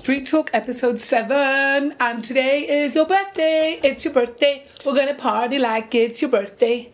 [0.00, 1.94] Street Talk episode 7.
[2.00, 3.78] And today is your birthday.
[3.82, 4.64] It's your birthday.
[4.82, 6.90] We're going to party like it's your birthday.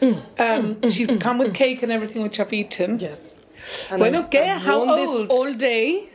[0.00, 2.98] Mm, um, mm, mm, she's come with cake and everything, which I've eaten.
[2.98, 3.14] Yeah.
[3.96, 4.58] Bueno, ¿qué?
[4.58, 5.30] How worn this old?
[5.30, 6.08] all day.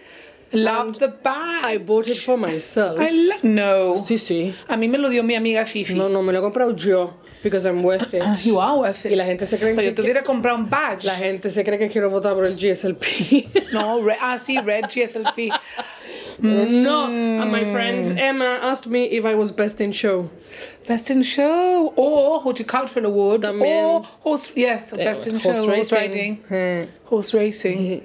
[0.51, 1.63] Love the bag.
[1.63, 2.99] I bought it for myself.
[2.99, 3.93] I lo- no.
[3.95, 4.53] Sí, sí.
[4.67, 5.95] A mí me lo dio mi amiga Fifi.
[5.95, 7.13] No, no, me lo he comprado yo.
[7.41, 8.45] Because I'm worth ah, it.
[8.45, 9.13] You are worth it.
[9.13, 11.05] Y la gente se cree Pero que- yo te hubiera comprado un badge.
[11.05, 13.71] La gente se cree que quiero votar por el GSLP.
[13.71, 15.49] No, re- ah, sí, Red GSLP.
[16.41, 17.05] no.
[17.07, 18.17] And my friend mm.
[18.17, 20.29] Emma asked me if I was best in show.
[20.87, 23.83] Best in Show or Horticultural Award También.
[23.83, 26.43] or horse yes uh, Best in Show horse riding
[27.05, 28.01] horse racing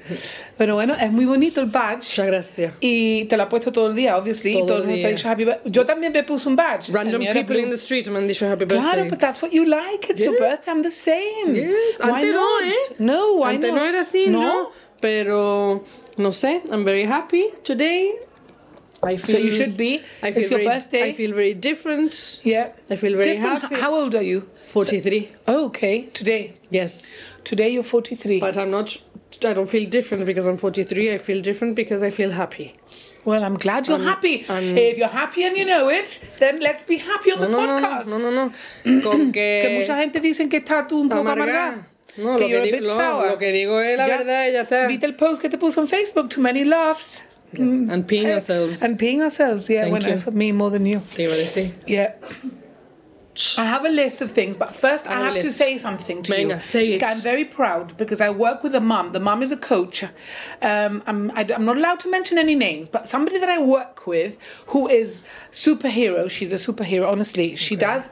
[0.59, 2.75] pero bueno es muy bonito el badge Muchas gracias.
[2.81, 5.07] y te lo ha puesto todo el día obviously y Todo todo el mundo te
[5.07, 7.59] ha dicho happy birthday yo también me puse un badge Random El mío era people
[7.59, 8.79] in the street me han dicho happy birthday.
[8.79, 10.09] Claro, but that's what you like.
[10.11, 10.71] It's your birthday.
[10.71, 11.55] I'm the same.
[11.55, 11.99] Yes.
[11.99, 12.69] Why Antes no, not?
[12.69, 12.95] ¿eh?
[12.99, 13.81] No, why Antes not?
[13.81, 14.71] no era así, ¿no?
[15.09, 15.85] Pero,
[16.17, 18.15] no sé, I'm very happy today.
[19.03, 20.01] I feel, So you should be.
[20.23, 21.03] I feel it's your very, birthday.
[21.11, 22.41] I feel very different.
[22.43, 22.73] yeah.
[22.89, 23.61] I feel very Different.
[23.61, 23.75] happy.
[23.75, 24.49] How old are you?
[24.69, 25.29] 43.
[25.47, 26.07] Oh, okay.
[26.15, 26.55] Today.
[26.71, 27.13] Yes.
[27.45, 28.41] Today you're 43.
[28.41, 28.97] But I'm not,
[29.45, 31.13] I don't feel different because I'm 43.
[31.13, 32.73] I feel different because I feel happy.
[33.27, 34.47] well, I'm glad you're Um, happy.
[34.49, 37.61] and- if you're happy and you know it, then let's be happy on the No,
[37.67, 38.07] no, no, podcast.
[38.09, 39.01] no, no, no.
[39.03, 39.77] Con Que que...
[39.79, 41.89] mucha gente dicen que está tú un poco amargada.
[42.17, 43.31] No, que lo que, digo, bit no, sour.
[43.31, 44.87] lo que digo es la Ya- verdad ya está.
[44.87, 46.29] ¿Viste el post que te puso en Facebook?
[46.29, 47.23] Too many laughs.
[47.57, 48.83] And peeing ourselves.
[48.83, 49.69] And peeing ourselves.
[49.69, 50.15] Yeah, Thank bueno, you.
[50.15, 51.01] eso me more than you.
[51.15, 51.73] Te iba a decir.
[51.87, 52.15] Yeah.
[53.59, 56.23] I have a list of things, but first I Have a have to say something
[56.23, 56.61] to Venga, you.
[56.61, 57.03] say it.
[57.03, 59.13] I'm very proud because I work with a mum.
[59.13, 60.05] The mum is a coach.
[60.63, 64.07] Um, I'm, I, am not allowed to mention any names, but somebody that I work
[64.07, 66.31] with who is superhero.
[66.31, 67.09] She's a superhero.
[67.11, 68.11] Honestly, she does.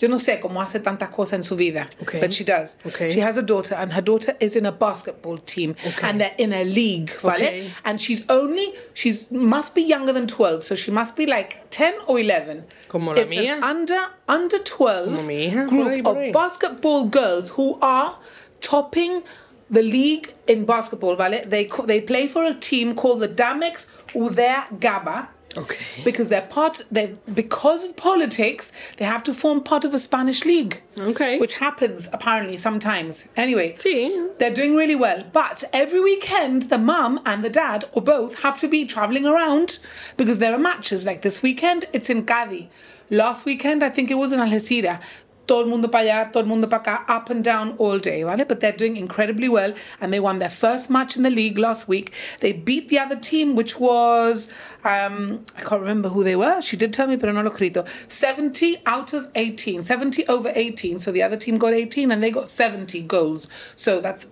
[0.00, 2.20] Yo no sé cómo hace tantas cosas en su vida, Okay.
[2.20, 2.76] but she does.
[2.86, 3.10] Okay.
[3.10, 6.08] She has a daughter, and her daughter is in a basketball team, Okay.
[6.08, 7.70] and they're in a league, ¿vale?
[7.84, 11.94] And she's only she's must be younger than twelve, so she must be like ten
[12.06, 12.64] or eleven.
[12.88, 13.98] Como la it's an under
[14.28, 18.14] under 12 Como mi hija, por group ahí, por of basketball girls who are
[18.60, 19.22] topping
[19.70, 21.44] the league in basketball, ¿vale?
[21.48, 25.28] They they play for a team called the Damex Uder Gaba.
[25.56, 25.84] Okay.
[26.04, 30.44] Because they're part, they because of politics, they have to form part of a Spanish
[30.44, 30.82] league.
[30.98, 31.38] Okay.
[31.38, 33.28] Which happens apparently sometimes.
[33.36, 34.28] Anyway, Sí.
[34.38, 35.24] they're doing really well.
[35.32, 39.78] But every weekend, the mum and the dad, or both, have to be traveling around
[40.16, 41.06] because there are matches.
[41.06, 42.66] Like this weekend, it's in Cadiz.
[43.10, 45.00] Last weekend, I think it was in Algeciras.
[45.48, 48.22] Todo el mundo para allá, todo el mundo para acá, up and down all day,
[48.22, 48.44] ¿vale?
[48.46, 51.88] But they're doing incredibly well, and they won their first match in the league last
[51.88, 52.12] week.
[52.40, 54.46] They beat the other team, which was
[54.84, 56.60] um, I can't remember who they were.
[56.62, 57.86] She did tell me, pero no lo escrito.
[58.08, 60.98] 70 out of 18, 70 over 18.
[60.98, 63.48] So the other team got 18, and they got 70 goals.
[63.74, 64.26] So that's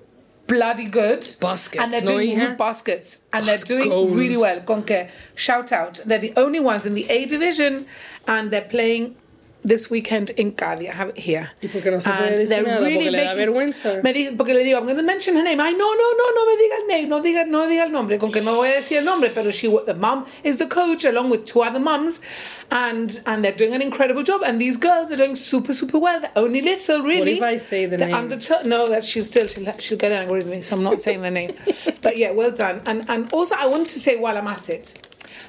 [0.46, 1.26] bloody good.
[1.40, 2.56] Baskets, and they're no, doing hija?
[2.56, 4.14] baskets, and they're doing Goals.
[4.14, 4.60] really well.
[4.60, 7.86] Con que shout out, they're the only ones in the A division,
[8.26, 9.16] and they're playing.
[9.66, 11.50] This weekend in Cádiz, I have it here.
[11.60, 12.80] ¿Y por qué no se And puede um, decir they're nada?
[12.80, 14.02] Porque le da vergüenza.
[14.04, 15.60] Me di- porque le digo, I'm going to mention her name.
[15.60, 18.18] Ay, no, no, no, no me diga el name, no diga, no diga el nombre,
[18.18, 21.04] con que no voy a decir el nombre, pero she, the mum is the coach
[21.04, 22.20] along with two other mums,
[22.70, 24.42] and and they're doing an incredible job.
[24.44, 26.20] And these girls are doing super, super well.
[26.20, 27.32] They're only little, really.
[27.38, 28.16] if I say the They're name?
[28.16, 31.22] Under no, that's she'll still she'll, she'll get angry with me, so I'm not saying
[31.22, 31.54] the name.
[32.02, 32.82] But yeah, well done.
[32.86, 34.94] And and also I wanted to say while I'm at it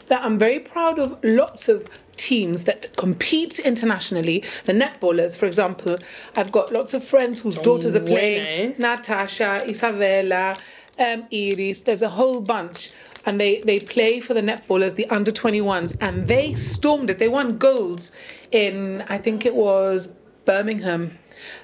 [0.07, 1.85] that I'm very proud of lots of
[2.17, 4.43] teams that compete internationally.
[4.65, 5.97] The netballers, for example,
[6.35, 8.73] I've got lots of friends whose daughters are playing.
[8.73, 8.75] eh?
[8.77, 10.55] Natasha, Isabella,
[10.99, 11.81] um, Iris.
[11.81, 12.91] There's a whole bunch.
[13.25, 17.19] And they, they play for the netballers, the under 21s, and they stormed it.
[17.19, 18.09] They won golds
[18.51, 20.07] in, I think it was
[20.45, 21.17] Birmingham.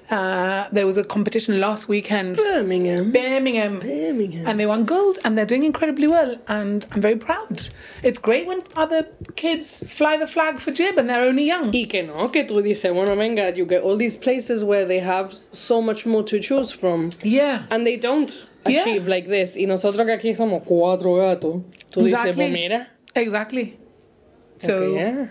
[0.10, 2.38] Uh, there was a competition last weekend.
[2.38, 3.12] Birmingham.
[3.12, 3.80] Birmingham.
[3.80, 4.46] Birmingham.
[4.48, 6.38] And they won gold and they're doing incredibly well.
[6.48, 7.70] And I'm very proud.
[8.04, 11.72] It's great when other kids fly the flag for Gib and they're only young.
[11.72, 15.00] Y que no, que tú dices, bueno, venga, you get all these places where they
[15.00, 17.10] have so much more to choose from.
[17.24, 17.64] Yeah.
[17.72, 18.82] And they don't Yeah.
[18.82, 19.56] achieve like this.
[19.56, 21.62] Y nosotros que aquí somos cuatro gatos.
[21.92, 22.34] Tú dices, Exactly.
[22.34, 22.88] pues mira.
[23.16, 23.78] Exactly.
[24.58, 25.28] So, que yeah.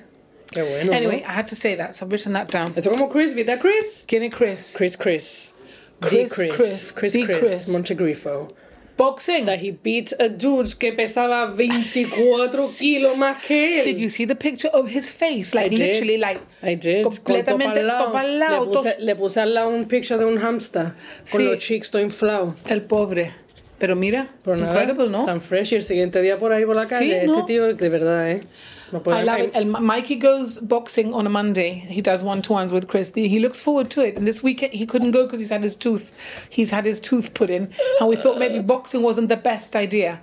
[0.52, 0.93] Qué bueno.
[0.93, 1.28] anyway, ¿no?
[1.28, 1.94] I had to say that.
[1.94, 2.72] So I've written that down.
[2.76, 4.04] Eso como Chris, ¿viste a Chris?
[4.06, 4.75] Guinea Chris.
[4.76, 5.52] Chris, Chris.
[6.00, 6.56] Chris, Chris.
[6.56, 7.38] Chris, Chris, the Chris.
[7.40, 7.69] Chris.
[7.69, 8.50] Montegrifo.
[8.96, 9.46] Boxing.
[9.46, 13.84] That he beat a dude que pesaba 24 kilos más que él.
[13.84, 15.54] Did you see the picture of his face?
[15.54, 15.78] Like I did.
[15.78, 17.05] literally, like I did.
[17.05, 18.05] Completamente topa al lado.
[18.06, 20.93] topa al lado, Le, puse, le puse al lado un picture de un hamster
[21.31, 22.55] con los cheeks todo inflados.
[22.69, 23.32] el pobre.
[23.78, 25.25] Pero mira, Pero nada, incredible, ¿no?
[25.25, 27.26] Tan fresh y el siguiente día por ahí por la calle.
[27.26, 27.40] ¿no?
[27.40, 28.43] Este tío, de verdad, ¿eh?
[28.92, 29.50] No I love it.
[29.54, 31.72] And Mikey goes boxing on a Monday.
[31.72, 33.12] He does one to ones with Chris.
[33.14, 34.16] He looks forward to it.
[34.16, 36.12] And this weekend he couldn't go because he's had his tooth.
[36.50, 40.20] He's had his tooth put in, and we thought maybe boxing wasn't the best idea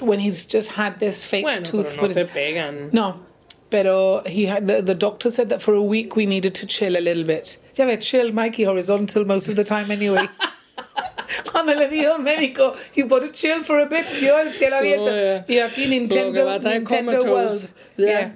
[0.00, 2.28] when he's just had this fake Bueno, tooth pero no put se in.
[2.28, 2.90] pegan.
[2.92, 3.20] No.
[3.70, 6.94] Pero he had the, the doctor said that for a week we needed to chill
[6.96, 7.56] a little bit.
[7.74, 10.28] Ya ve, chill, Mikey, horizontal most of the time anyway.
[11.50, 15.10] Cuando le dijo al médico, you gotta chill for a bit, vio el cielo abierto.
[15.10, 15.44] Oh, yeah.
[15.48, 17.24] Y aquí Nintendo, Nintendo.
[17.24, 17.72] World.
[17.96, 18.06] Yeah.
[18.08, 18.32] Yeah.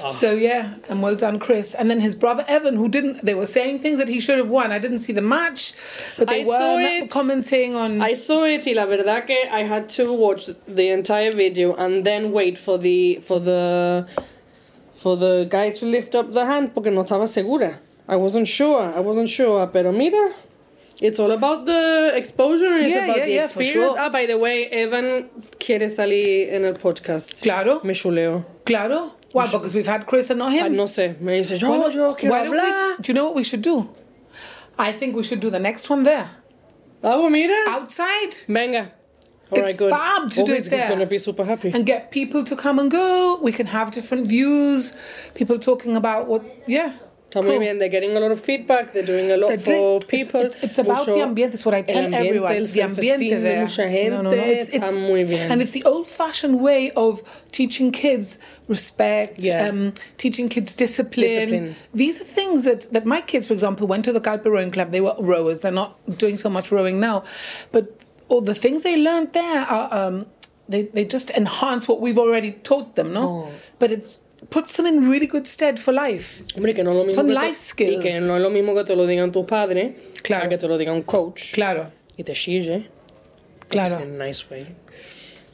[0.00, 0.12] Uh-huh.
[0.12, 1.74] So yeah, and well done, Chris.
[1.74, 4.48] And then his brother Evan, who didn't, they were saying things that he should have
[4.48, 4.70] won.
[4.70, 5.72] I didn't see the match,
[6.18, 7.10] but they I saw were it.
[7.10, 8.00] commenting on.
[8.02, 12.04] I saw it y la verdad que I had to watch the entire video and
[12.04, 14.06] then wait for the for the
[14.94, 17.78] for the guy to lift up the hand porque no estaba segura.
[18.06, 18.80] I wasn't sure.
[18.94, 19.66] I wasn't sure.
[19.68, 20.32] Pero mira,
[21.00, 23.72] it's all about the exposure it's Yeah, about yeah, the yeah, experience.
[23.72, 23.94] sure.
[23.98, 25.30] Ah, by the way, Evan
[25.60, 27.40] quiere salir en el podcast.
[27.42, 27.80] Claro.
[27.84, 28.44] Me chuleo.
[28.64, 29.12] Claro.
[29.32, 29.46] Why?
[29.46, 30.64] Because we've had Chris and not him.
[30.64, 31.20] Ah, no sé.
[31.20, 33.44] Me dice, yo, Why don't- yo quiero why don't we- do you know what we
[33.44, 33.88] should do?
[34.78, 36.30] I think we should do the next one there.
[37.02, 37.54] Vamos, mira.
[37.68, 38.34] Outside.
[38.48, 38.92] Venga.
[39.50, 39.90] All It's right, good.
[39.90, 40.80] fab to oh, do he's, it there.
[40.80, 41.70] He's going to be super happy.
[41.74, 43.38] and get people to come and go.
[43.40, 44.92] We can have different views.
[45.34, 46.92] People talking about what, yeah.
[47.34, 47.78] Muy cool.
[47.78, 48.92] They're getting a lot of feedback.
[48.94, 50.40] They're doing a lot They're for doing- people.
[50.40, 51.54] It's, it's about Mucho- the ambiente.
[51.54, 52.52] It's what I tell ambiente, everyone.
[52.56, 53.60] el The ambiente there.
[53.60, 54.36] mucha gente No, no, no.
[54.36, 55.52] It's, it's, muy bien.
[55.52, 57.22] And it's the old-fashioned way of
[57.52, 59.68] teaching kids respect, Yeah.
[59.68, 61.26] um, teaching kids discipline.
[61.28, 61.76] Discipline.
[61.92, 64.90] These are things that, that my kids, for example, went to the Calpe Rowing Club.
[64.90, 65.60] They were rowers.
[65.60, 67.24] They're not doing so much rowing now.
[67.72, 67.94] But
[68.28, 69.92] all the things they learned there are...
[69.92, 70.26] Um,
[70.70, 73.46] they, they just enhance what we've already taught them, no?
[73.48, 73.52] Oh.
[73.78, 74.20] But it's
[74.50, 76.42] puts them in really good stead for life.
[76.54, 77.96] Hombre, que no es lo mismo Son que life te, skills.
[78.04, 79.92] Y que no es lo mismo que te lo digan tus padres
[80.22, 80.46] Claro.
[80.46, 82.88] a que te lo diga un coach Claro, y te chille.
[83.68, 84.00] claro.
[84.00, 84.66] In a nice way.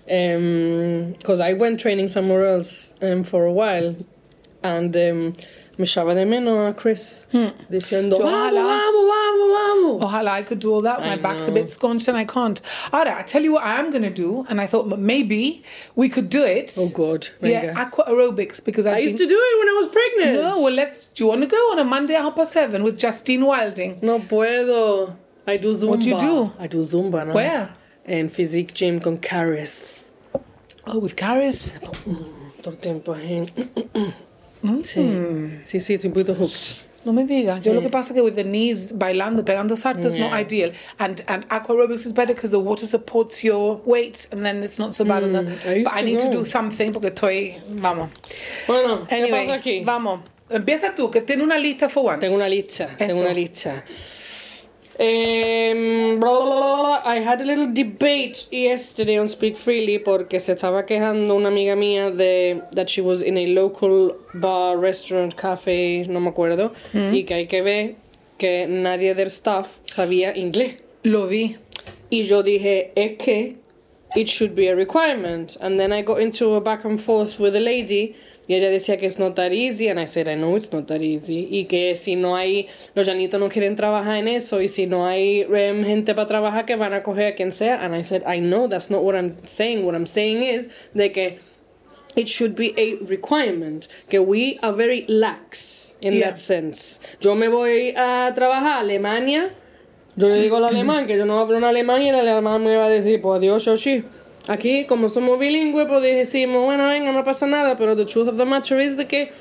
[0.07, 3.97] Because I went training somewhere else um, for a while
[4.63, 5.33] and um,
[5.79, 7.27] me echaba de menos a Chris
[7.71, 9.04] diciendo, Yo, vamos, vamos,
[9.99, 10.29] vamos, vamos.
[10.29, 11.01] I could do all that.
[11.01, 12.61] My I back's a bit scrunched and I can't.
[12.93, 14.45] Alright, I tell you what I am going to do.
[14.49, 15.63] And I thought maybe
[15.95, 16.75] we could do it.
[16.79, 17.29] Oh, God.
[17.41, 20.43] Yeah, aqua aerobics because I've I used to do it when I was pregnant.
[20.43, 21.07] No, well, let's.
[21.07, 24.01] Do you want to go on a Monday at half past seven with Justine Wilding?
[24.03, 25.17] No puedo.
[25.47, 25.89] I do Zumba.
[25.89, 26.51] What do you do?
[26.59, 27.35] I do Zumba, ¿no?
[27.35, 27.71] Where?
[28.07, 30.11] En Physique Gym con Caris.
[30.87, 31.73] Oh, with Caris.
[32.63, 33.15] Todo el tiempo.
[33.15, 34.83] Mm.
[34.83, 35.03] Sí.
[35.65, 36.89] sí, sí, estoy un poquito hooked.
[37.05, 37.61] No me diga.
[37.61, 40.73] Yo lo que pasa que with the knees bailando, pegando saltos, is not ideal.
[40.99, 44.79] And and aqua aerobics is better because the water supports your weight, and then it's
[44.79, 45.41] not so bad on the.
[45.43, 47.61] Mm, I but I need to do something porque estoy.
[47.69, 48.09] Vamos.
[48.67, 49.85] Bueno, ¿qué Anyway, pasa aquí?
[49.85, 50.21] vamos.
[50.51, 52.21] Empieza tú, que tiene una lista for once.
[52.21, 53.83] Tengo una lista, tengo una lista.
[54.99, 57.03] Em, bla, bla, bla, bla, bla.
[57.05, 61.75] I had a little debate yesterday on Speak Freely porque se estaba quejando una amiga
[61.75, 67.15] mía de that she was in a local bar, restaurant, cafe, no me acuerdo, mm.
[67.15, 67.97] y que hay que ver
[68.39, 70.77] que nadie del staff sabía inglés.
[71.03, 71.57] Lo vi.
[72.11, 73.57] Y yo dije, es que
[74.15, 75.57] it should be a requirement.
[75.61, 78.15] And then I got into a back and forth with a lady
[78.47, 79.89] y ella decía que it's not that easy.
[79.89, 81.49] And I said, I know it's not that easy.
[81.51, 84.61] Y que si no hay, los llanitos no quieren trabajar en eso.
[84.61, 85.45] Y si no hay
[85.85, 87.83] gente para trabajar que van a coger a quien sea.
[87.83, 89.87] And I said, I know that's not what I'm saying.
[89.87, 91.39] What I'm saying is de que
[92.17, 93.89] it should be a requirement.
[94.11, 96.27] Que we are very lax in Yeah.
[96.31, 97.01] that sense.
[97.21, 99.51] Yo me voy a trabajar a Alemania.
[100.17, 102.77] Yo le digo al alemán que yo no hablo en alemán y el alemán me
[102.77, 104.05] va a decir, pues adiós, Yoshi.
[104.47, 108.37] Aquí, como somos bilingües, pues decimos, bueno, venga, no pasa nada, pero the truth of
[108.37, 109.33] the matter is de que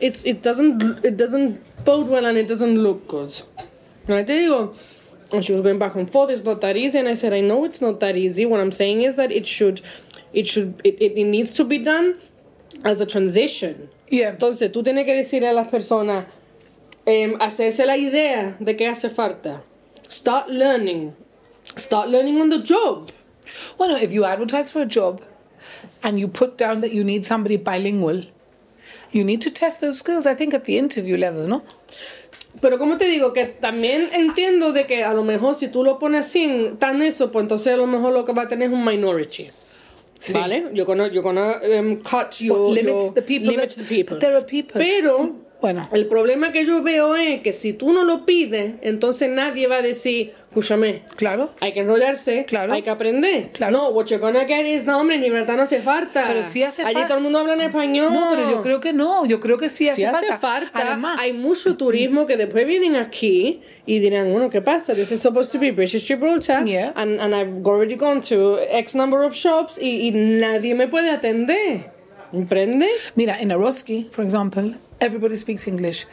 [0.00, 3.30] it's, it, doesn't, it doesn't bode well and it doesn't look good.
[4.08, 4.74] I te digo,
[5.32, 7.40] and she was going back and forth, it's not that easy, and I said, I
[7.40, 8.46] know it's not that easy.
[8.46, 9.80] What I'm saying is that it should,
[10.32, 12.16] it should, it, it, it needs to be done
[12.84, 13.90] as a transition.
[14.08, 14.32] Yeah.
[14.32, 16.26] Entonces, tú tienes que decirle a las personas,
[17.06, 19.62] em, hacerse la idea de que hace falta.
[20.08, 21.14] Start learning.
[21.76, 23.12] Start learning on the job.
[23.78, 25.20] Well, no, if you advertise for a job
[26.02, 28.24] and you put down that you need somebody bilingual,
[29.10, 31.62] you need to test those skills, I think, at the interview level, no?
[32.60, 35.98] Pero como te digo, que también entiendo de que a lo mejor si tú lo
[35.98, 38.74] pones así, tan eso, pues entonces a lo mejor lo que va a tener es
[38.74, 39.48] un minority.
[40.18, 40.32] Sí.
[40.32, 40.70] ¿Vale?
[40.72, 42.70] You're gonna, you're gonna um, cut your...
[42.74, 43.50] limits your- the people.
[43.52, 44.18] Limits that- the people.
[44.18, 44.80] There are people.
[44.80, 49.28] Pero Bueno, El problema que yo veo es que si tú no lo pides, entonces
[49.28, 51.50] nadie va a decir, escúchame, claro.
[51.58, 52.72] hay que enrollarse, Claro.
[52.72, 53.48] hay que aprender.
[53.52, 53.72] Claro.
[53.76, 56.26] No, what you're gonna get is, no, hombre, en libertad no hace falta.
[56.28, 58.12] Pero sí hace Allí fal- todo el mundo habla en español.
[58.12, 59.26] No, pero yo creo que no.
[59.26, 60.38] Yo creo que sí hace Si hace falta.
[60.38, 64.94] falta, Además, hay mucho turismo que después vienen aquí y dirán, bueno, ¿qué pasa?
[64.94, 66.92] This is supposed to be British Gibraltar Yeah.
[66.94, 71.10] and, and I've already gone to X number of shops y, y nadie me puede
[71.10, 71.90] atender.
[72.30, 72.86] ¿Comprende?
[73.16, 76.06] Mira, in Eroski, for example, everybody speaks English.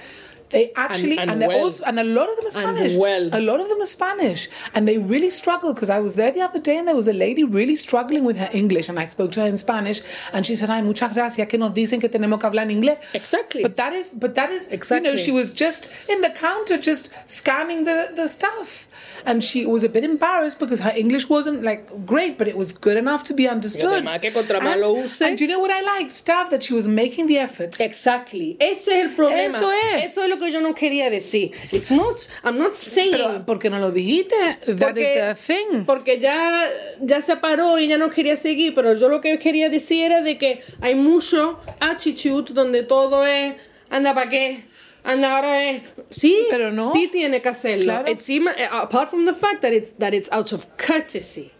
[0.50, 1.64] They actually, and and, they're well.
[1.66, 2.96] also, and a lot of them are And Spanish.
[2.96, 3.30] well.
[3.34, 5.74] A lot of them are Spanish, and they really struggle.
[5.74, 8.38] Because I was there the other day, and there was a lady really struggling with
[8.38, 10.02] her English, and I spoke to her in Spanish,
[10.32, 13.00] and she said, "Ay, muchas gracias, que nos dicen que tenemos que hablar en inglés."
[13.14, 13.64] Exactly.
[13.64, 15.10] But that is, but that is, exactly.
[15.10, 18.88] you know, she was just in the counter, just scanning the the stuff,
[19.26, 22.72] and she was a bit embarrassed because her English wasn't like great, but it was
[22.72, 24.06] good enough to be understood.
[24.22, 26.50] que contra and, lo use- and do you know what I liked, Tav?
[26.50, 27.80] That she was making the effort.
[27.80, 28.58] Exactly.
[28.60, 29.50] Ese es el problema.
[29.50, 30.12] Eso es.
[30.12, 31.52] Eso es lo que yo no quería decir.
[31.72, 33.12] It's not, I'm not saying...
[33.12, 34.36] Pero, ¿por qué no lo dijiste?
[34.78, 35.86] That is the thing.
[35.86, 36.70] porque ya,
[37.02, 40.22] ya se paró y ya no quería seguir, pero yo lo que quería decir era
[40.22, 43.56] de que hay mucho attitude donde todo es,
[43.90, 44.66] anda para qué,
[45.06, 46.92] anda ahora es, sí, Pero no.
[46.92, 47.86] sí tiene que hacerlo.
[47.86, 48.12] Claro.
[48.12, 51.52] It's ima- apart from the fact that it's, that it's out of courtesy.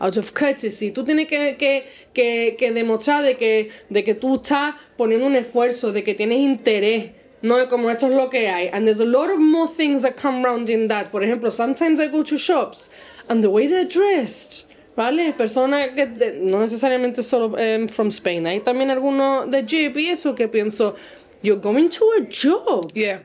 [0.00, 0.90] Out of courtesy.
[0.92, 5.36] Tú tienes que, que, que, que demostrar de que, de que tú estás poniendo un
[5.36, 7.12] esfuerzo, de que tienes interés.
[7.42, 8.68] No es como esto es lo que hay.
[8.72, 11.10] And there's a lot of more things that come round in that.
[11.12, 12.90] Por ejemplo, sometimes I go to shops
[13.28, 14.66] and the way they're dressed.
[14.96, 15.34] ¿Vale?
[15.34, 18.46] Personas que de- no necesariamente solo em, from Spain.
[18.46, 20.94] Hay también algunos de Jeep y eso que pienso,
[21.46, 22.90] you're going to a job.
[22.94, 23.22] Yeah.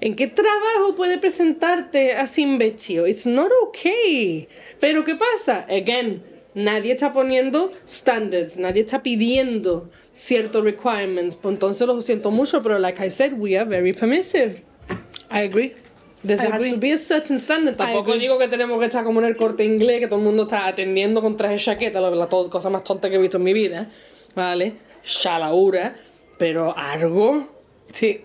[0.00, 3.06] ¿En qué trabajo puede presentarte así vestido?
[3.06, 4.48] It's not okay.
[4.80, 5.66] Pero ¿qué pasa?
[5.68, 6.22] Again,
[6.54, 11.34] nadie está poniendo standards, nadie está pidiendo ciertos requirements.
[11.34, 14.62] Pues entonces lo siento mucho, pero like I said, we are very permissive.
[15.30, 15.74] I agree.
[16.24, 17.76] There has to be a certain standard.
[17.76, 20.44] Tampoco digo que tenemos que estar como en el corte inglés, que todo el mundo
[20.44, 23.44] está atendiendo con traje de chaqueta, la, la cosa más tonta que he visto en
[23.44, 23.90] mi vida.
[24.34, 24.74] ¿Vale?
[25.04, 25.96] Shalaura.
[26.38, 27.57] Pero algo.
[27.92, 28.24] Sí.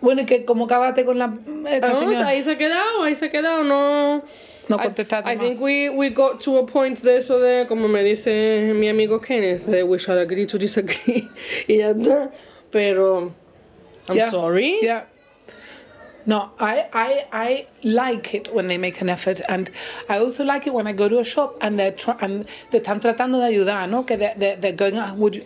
[0.00, 1.32] Bueno, y que como acabaste con la
[1.68, 2.26] esta Ah, señora.
[2.28, 4.22] ahí se ha quedado, ahí se ha quedado, no.
[4.68, 5.44] No I- contestaste I, más.
[5.46, 9.20] think we, we got to a point de eso de, como me dice mi amigo
[9.20, 11.28] Kenneth, de we shall agree to disagree.
[11.68, 12.30] y ya está.
[12.70, 13.32] Pero,
[14.08, 14.30] I'm Yeah.
[14.30, 14.78] sorry.
[14.80, 15.04] Yeah.
[16.26, 19.70] No, I, I, I like it when they make an effort, and
[20.08, 22.78] I also like it when I go to a shop and they're try, and te
[22.78, 24.04] están tratando de ayudar, ¿no?
[24.04, 25.42] Que they're, they're, they're going, ah, would you,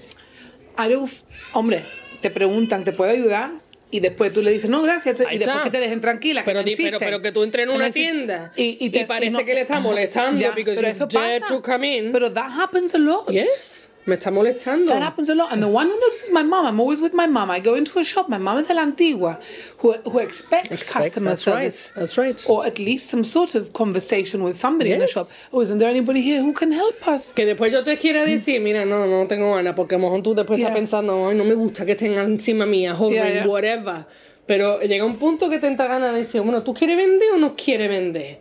[0.76, 1.10] I don't,
[1.52, 1.82] hombre,
[2.24, 3.50] te preguntan, ¿te puedo ayudar?
[3.90, 5.62] Y después tú le dices, no, gracias, y después está.
[5.62, 6.40] que te dejen tranquila.
[6.42, 9.04] que Pero, di- pero, pero que tú entres en Que una tienda y, y, te-
[9.04, 11.46] parece no- que le está molestando because pero eso pasa.
[11.46, 12.10] to come in.
[12.10, 13.30] Pero that happens a lot.
[13.30, 14.92] yes, me está molestando.
[14.92, 15.52] That happens a lot.
[15.52, 17.50] And the one who notices my mom, I'm always with my mom.
[17.50, 19.38] I go into a shop, my mom is la antigua,
[19.78, 21.92] who, who expects, Expects, customer that's right, service.
[21.96, 22.44] that's right.
[22.48, 25.12] Or at least some sort of conversation with somebody in the Yes.
[25.12, 25.26] shop.
[25.52, 27.32] Oh, isn't there anybody here who can help us?
[27.32, 30.22] Que después yo te quiera decir, mira, no, no tengo ganas, porque a lo mejor
[30.22, 30.68] tú después Yeah.
[30.68, 33.46] estás pensando, ay, no me gusta que estén encima mía, hovering, Yeah, yeah.
[33.46, 34.06] whatever.
[34.46, 37.38] Pero llega un punto que te entra ganas de decir, bueno, ¿tú quieres vender o
[37.38, 38.40] no quieres vender?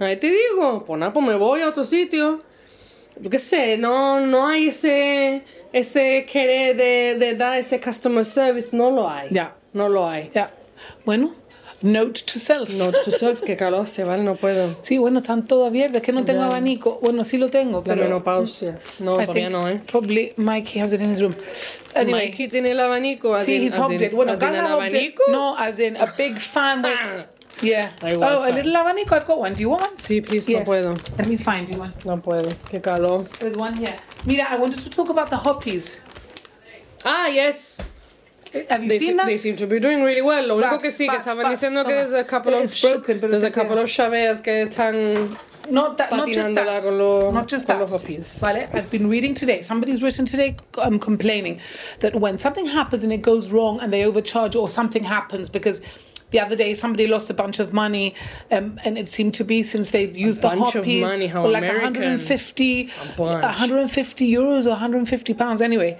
[0.00, 2.42] Ahí te digo, pues nada, pues me voy a otro sitio.
[3.20, 5.42] Yo qué sé, no, no hay ese,
[5.72, 9.28] ese querer de, de dar ese customer service, no lo hay.
[9.30, 9.54] Ya.
[9.72, 10.28] No lo hay.
[10.34, 10.50] Ya.
[11.04, 11.34] Bueno,
[11.82, 12.68] note to self.
[12.70, 14.22] No, to self, que calor hace, ¿vale?
[14.22, 14.76] No puedo.
[14.82, 15.96] Sí, bueno, están todo abierto.
[15.98, 16.98] Es que no tengo abanico.
[17.02, 18.02] Bueno, sí lo tengo, La pero...
[18.04, 18.78] menopausia.
[18.98, 19.80] No, I todavía no, ¿eh?
[19.86, 21.34] probably Mikey has it in his room.
[21.94, 22.28] Anyway.
[22.30, 23.34] Mikey tiene el abanico.
[23.46, 24.12] in- he's hogged it.
[24.12, 25.22] Bueno, as in abanico.
[25.28, 26.82] No, as in a big fan.
[27.58, 27.62] Ah.
[27.62, 27.90] Yeah.
[28.02, 29.12] Oh, a little abanico.
[29.12, 29.54] I've got one.
[29.54, 29.96] Do you want one?
[29.96, 30.68] Sí, please, no Yes.
[30.68, 31.18] puedo.
[31.18, 31.92] Let me find you one.
[32.04, 32.52] No puedo.
[32.70, 33.24] Qué calor.
[33.38, 33.96] There's one here.
[34.24, 36.00] Mira, I wanted to talk about the hoppies.
[37.04, 37.80] Ah, yes.
[38.70, 39.26] Have you They, seen se- that?
[39.26, 40.46] they seem to be doing really well.
[40.46, 42.80] Lo único que sí, que estaban diciendo que there's a couple of...
[42.80, 45.36] Broken, there's a couple of chaveas que están...
[45.68, 46.84] Not that, not just that.
[46.84, 47.88] lo- not just that.
[47.90, 48.38] hoppies.
[48.40, 49.60] Vale, I've been reading today.
[49.62, 51.58] Somebody's written today um, complaining
[52.00, 55.82] that when something happens and it goes wrong and they overcharge or something happens because
[56.30, 58.14] the other day somebody lost a bunch of money
[58.50, 61.44] um, and it seemed to be since they used the bunch of hoppies money, how
[61.44, 61.94] or like American.
[61.94, 63.42] 150 bunch.
[63.42, 65.62] 150 euros or 150 pounds.
[65.62, 65.98] Anyway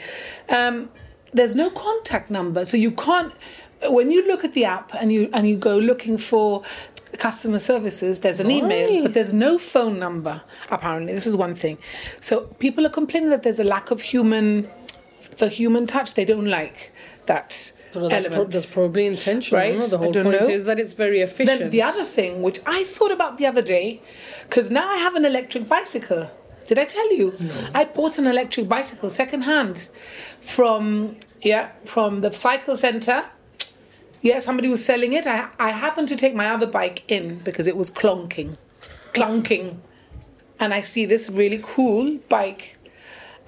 [0.48, 0.90] um,
[1.32, 3.32] there's no contact number so you can't
[3.88, 6.62] when you look at the app and you and you go looking for
[7.18, 11.12] customer services there's an email but there's no phone number apparently.
[11.12, 11.78] This is one thing.
[12.20, 14.68] So people are complaining that there's a lack of human
[15.38, 16.14] the human touch.
[16.14, 16.92] They don't like
[17.26, 19.60] that Well, that's, pro- that's probably intentional.
[19.60, 19.78] Right?
[19.78, 19.86] No?
[19.86, 20.48] The whole point know.
[20.48, 21.58] is that it's very efficient.
[21.60, 24.00] then the other thing, which I thought about the other day,
[24.42, 26.30] because now I have an electric bicycle.
[26.66, 27.34] Did I tell you?
[27.40, 27.54] No.
[27.74, 29.88] I bought an electric bicycle second hand
[30.40, 33.24] from yeah from the cycle center
[34.22, 35.26] Yeah, somebody was selling it.
[35.26, 38.56] I I happened to take my other bike in because it was clonking,
[39.12, 39.76] clunking,
[40.58, 42.75] and I see this really cool bike.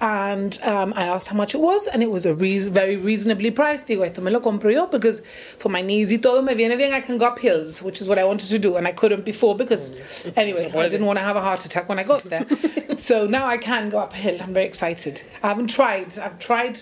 [0.01, 3.51] And um, I asked how much it was, and it was a reas very reasonably
[3.51, 3.87] priced.
[3.87, 5.21] Digo, esto me lo compro yo because
[5.57, 6.93] for my knees y todo me viene bien.
[6.93, 9.25] I can go up hills, which is what I wanted to do, and I couldn't
[9.25, 9.91] before because,
[10.37, 12.45] anyway, I didn't want to have a heart attack when I got there.
[12.97, 14.37] so now I can go up hill.
[14.41, 15.21] I'm very excited.
[15.43, 16.17] I haven't tried.
[16.17, 16.79] I've tried.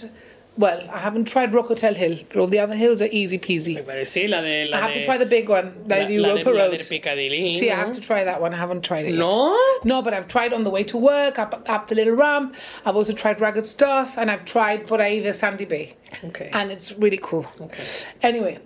[0.58, 3.76] Well, I haven't tried Rock Hotel Hill, but all the other hills are easy peasy.
[4.06, 4.66] Sí, la de.
[4.66, 6.58] La I have de, to try the big one, like la, the la Europa de,
[6.58, 6.82] Road.
[6.82, 8.54] See, I have to try that one.
[8.54, 9.20] I haven't tried it yet.
[9.20, 9.58] No?
[9.84, 12.56] No, but I've tried on the way to work, up up the little ramp.
[12.86, 15.96] I've also tried Ragged Staff, and I've tried por ahí the Sandy Bay.
[16.24, 16.50] Okay.
[16.54, 17.46] And it's really cool.
[17.62, 17.84] Okay.
[18.24, 18.60] Anyway,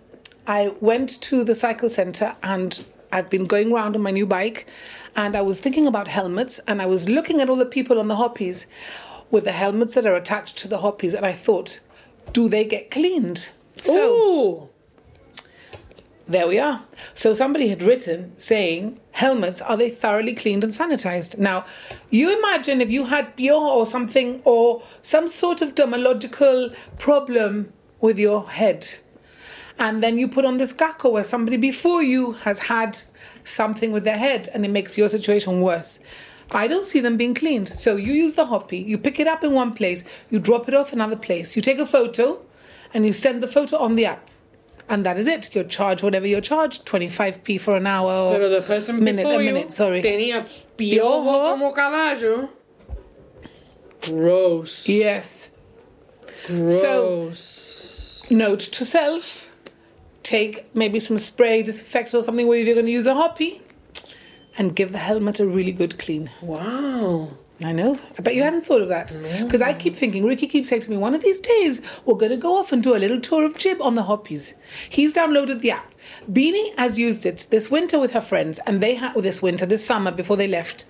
[0.47, 4.67] I went to the cycle center and I've been going around on my new bike
[5.15, 8.07] and I was thinking about helmets and I was looking at all the people on
[8.07, 8.67] the hoppies
[9.31, 11.79] with the helmets that are attached to the hoppies and I thought,
[12.33, 13.49] do they get cleaned?
[13.77, 14.69] So Ooh.
[16.27, 16.81] there we are.
[17.13, 21.37] So somebody had written saying, helmets, are they thoroughly cleaned and sanitized?
[21.37, 21.65] Now,
[22.09, 28.19] you imagine if you had pure or something or some sort of dermatological problem with
[28.19, 28.87] your head.
[29.79, 33.01] And then you put on this gacko where somebody before you has had
[33.43, 35.99] something with their head and it makes your situation worse.
[36.53, 37.69] I don't see them being cleaned.
[37.69, 40.73] So you use the hoppy, you pick it up in one place, you drop it
[40.73, 42.41] off another place, you take a photo
[42.93, 44.27] and you send the photo on the app.
[44.89, 45.55] And that is it.
[45.55, 49.39] You're charged whatever you're charged, 25p for an hour or Pero the person minute, before
[49.39, 50.01] a you minute, sorry.
[50.01, 50.45] tenía
[50.77, 52.49] piojo como caballo.
[54.01, 54.89] Gross.
[54.89, 55.51] Yes.
[56.47, 58.23] Gross.
[58.29, 59.49] Note to self,
[60.23, 63.61] take maybe some spray, disinfectant or something where you're going to use a hoppy
[64.57, 66.29] and give the helmet a really good clean.
[66.41, 67.29] wow.
[67.63, 67.99] I know.
[68.17, 69.15] I bet you hadn't thought of that.
[69.43, 72.31] Because I keep thinking, Ricky keeps saying to me, one of these days we're going
[72.31, 74.55] to go off and do a little tour of Gib on the Hoppies.
[74.89, 75.93] He's downloaded the app.
[76.27, 79.67] Beanie has used it this winter with her friends, and they had, well, this winter,
[79.67, 80.87] this summer before they left,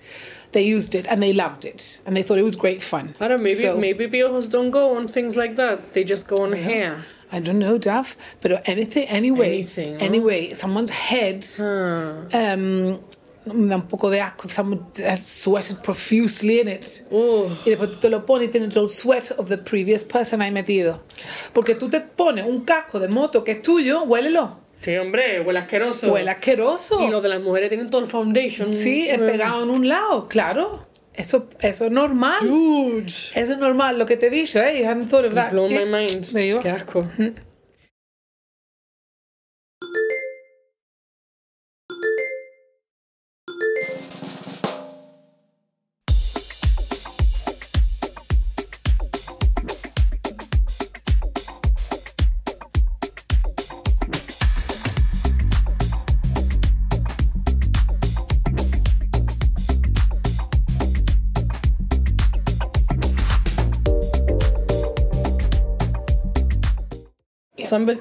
[0.52, 2.00] they used it and they loved it.
[2.06, 3.16] And they thought it was great fun.
[3.20, 5.92] I don't know, maybe So- maybe piojos don't go on things like that.
[5.92, 7.00] They just go on hair.
[7.30, 10.04] I don't know, Duff, but anything, anyway, Anything, huh?
[10.06, 13.00] anyway, someone's head, um,
[13.46, 16.84] me da un poco de asco, someone has sweated profusely in it.
[17.66, 20.50] Y después tú te lo pones y tienes el sweat of the previous person ahí
[20.50, 21.02] metido.
[21.52, 24.60] Porque tú te pones un casco de moto que es tuyo, huélelo.
[24.80, 26.12] Sí, hombre, huele asqueroso.
[26.12, 27.00] Huele asqueroso.
[27.06, 28.72] Y los de las mujeres tienen todo el foundation.
[28.74, 30.86] Sí, es pegado en un lado, claro.
[31.14, 32.38] Eso, eso es normal.
[32.40, 33.04] Dude.
[33.06, 34.80] Eso es normal, lo que te he dicho, eh?
[34.80, 35.52] You hadn't thought of that.
[35.52, 36.32] Blown my mind.
[36.32, 37.06] Qué asco.
[37.16, 37.34] Some-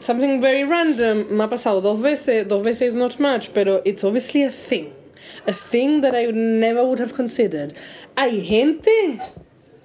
[0.01, 4.43] something very random me ha pasado dos veces, dos veces not much, pero it's obviously
[4.43, 4.91] a thing.
[5.47, 7.73] A thing that I never would have considered.
[8.17, 9.19] Hay gente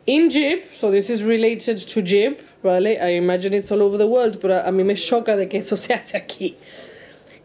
[0.07, 2.99] in Jib, so this is related to Jib, ¿vale?
[3.01, 5.77] I imagine it's all over the world, pero a mí me choca de que eso
[5.77, 6.57] se hace aquí.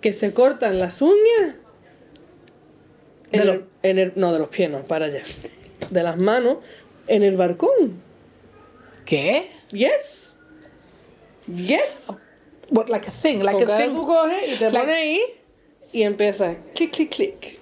[0.01, 1.55] Que se cortan las uñas.
[3.31, 5.21] En De lo- el- en el- no, de los pies, no, para allá.
[5.89, 6.57] De las manos
[7.07, 8.01] en el balcón.
[9.05, 9.43] ¿Qué?
[9.71, 10.33] Yes.
[11.47, 12.07] Yes.
[12.71, 13.91] What, like a thing, like Con a thing.
[13.93, 15.21] tú coges y te Like- pones ahí
[15.91, 17.59] y empieza clic, clic, clic.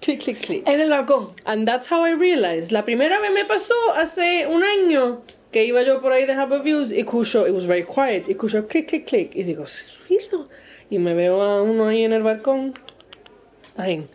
[0.00, 0.62] Clic, clic, clic.
[0.68, 1.32] En el balcón.
[1.44, 2.70] And that's how I realized.
[2.72, 6.62] La primera vez me pasó hace un año que iba yo por ahí de Harbour
[6.62, 9.34] Views y escucho, it was very quiet, y escucho clic, clic, clic.
[9.34, 10.48] Y digo, ¿se ruido?
[10.90, 12.74] Y me veo a uno ahí en el balcón.
[13.76, 14.06] Ahí.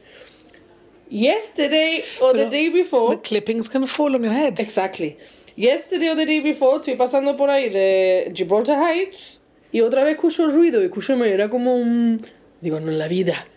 [1.10, 3.16] Yesterday or the day before.
[3.16, 4.60] The clippings can fall on your head.
[4.60, 5.18] Exactly.
[5.56, 9.40] Yesterday or the day before, estoy pasando por ahí de Gibraltar Heights
[9.74, 12.22] y otra vez escucho el ruido y escúchame, era como un...
[12.62, 13.48] Digo, no en la vida.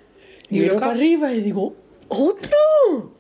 [0.49, 1.77] Y You miro para arriba y digo,
[2.09, 3.13] ¡otro!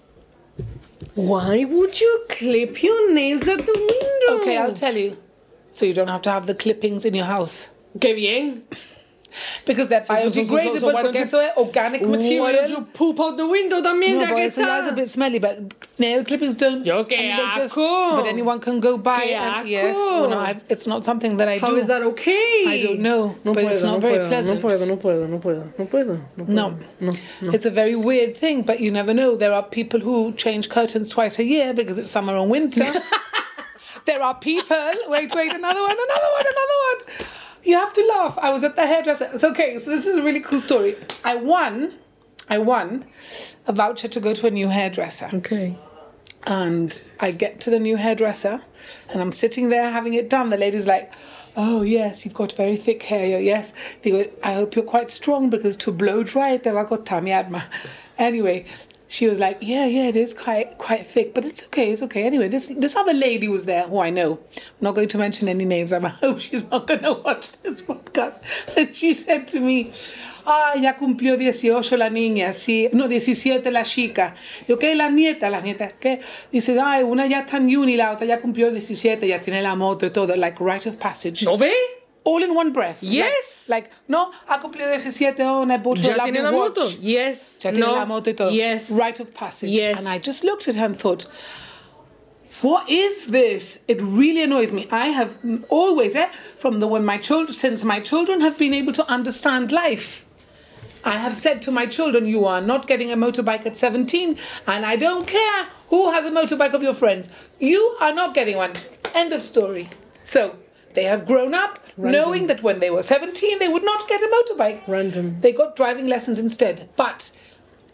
[1.14, 4.40] Why would you clip your nails at the window?
[4.40, 5.16] Okay, I'll tell you.
[5.72, 7.68] So you don't have to have the clippings in your house.
[8.00, 8.64] ¡Qué bien!
[9.66, 12.08] Because they're so- so- so- biodegradable, so why don't porque eso es eh, organic Why
[12.08, 12.52] material.
[12.52, 14.92] don't you poop out the window también, No, ya but que eso ya is está?
[14.92, 15.58] a bit smelly, but
[15.98, 16.84] nail clippings don't.
[16.86, 18.16] Yo, I mean, they asco.
[18.16, 20.38] but anyone can go buy Qué and yes, well, no.
[20.38, 21.76] I, it's not something that I How do.
[21.76, 22.64] is that okay?
[22.66, 24.62] I don't know, No but puedo, it's not no very puedo, pleasant.
[24.62, 26.20] No puedo, no puedo, no puedo, no puedo.
[26.36, 26.48] No, puedo.
[26.48, 26.78] No.
[27.00, 27.52] no, no.
[27.52, 29.36] It's a very weird thing, but you never know.
[29.36, 32.84] There are people who change curtains twice a year because it's summer and winter.
[34.06, 34.76] there are people.
[35.08, 37.26] Wait, wait, another one, another one, another one.
[37.66, 38.38] You have to laugh.
[38.38, 39.28] I was at the hairdresser.
[39.34, 39.78] It's okay.
[39.80, 40.96] So this is a really cool story.
[41.24, 41.94] I won.
[42.48, 43.04] I won
[43.66, 45.28] a voucher to go to a new hairdresser.
[45.34, 45.76] Okay.
[46.46, 48.62] And I get to the new hairdresser
[49.08, 50.50] and I'm sitting there having it done.
[50.50, 51.12] The lady's like,
[51.56, 53.40] Oh, yes, you've got very thick hair.
[53.40, 53.72] Yes.
[54.02, 56.84] They go, I hope you're quite strong because to blow dry it, te va a
[56.84, 57.64] costar mi alma.
[58.18, 58.66] Anyway,
[59.08, 62.24] she was like, Yeah, yeah, it is quite quite thick, but it's okay, it's okay.
[62.24, 64.38] Anyway, this this other lady was there who I know.
[64.56, 65.92] I'm not going to mention any names.
[65.92, 68.42] I hope she's not going to watch this podcast.
[68.76, 69.92] And she said to me,
[70.48, 74.36] Ah, ya cumplió 18 la niña, sí, no, 17 la chica.
[74.68, 74.94] Yo, ¿qué?
[74.94, 76.20] Las nietas, las nietas, ¿qué?
[76.52, 79.74] Dice, ay, una ya está en uni, la otra ya cumplió 17, ya tiene la
[79.74, 81.44] moto y todo, like rite of passage.
[81.44, 81.72] ¿No ve?
[82.26, 83.04] All in one breath.
[83.04, 83.68] Yes.
[83.68, 86.50] Like, like, no, ha cumplido 17, oh, and I bought her a ¿Ya tiene la
[86.50, 86.76] watch.
[86.76, 86.88] moto?
[87.00, 87.56] Yes.
[87.62, 87.92] Ya no.
[87.92, 88.50] la moto y todo.
[88.50, 88.90] Yes.
[88.90, 89.70] Rite of passage.
[89.70, 90.00] Yes.
[90.00, 91.26] And I just looked at her and thought,
[92.62, 93.84] what is this?
[93.86, 94.88] It really annoys me.
[94.90, 98.92] I have always, eh, from the when my children, since my children have been able
[98.94, 100.26] to understand life,
[101.04, 104.36] I have said to my children, you are not getting a motorbike at 17,
[104.66, 107.30] and I don't care who has a motorbike of your friends.
[107.60, 108.72] You are not getting one.
[109.14, 109.90] End of story.
[110.24, 110.56] So
[110.96, 114.28] they have grown up knowing that when they were 17, they would not get a
[114.36, 114.80] motorbike.
[114.88, 115.36] Random.
[115.40, 116.88] They got driving lessons instead.
[116.96, 117.30] But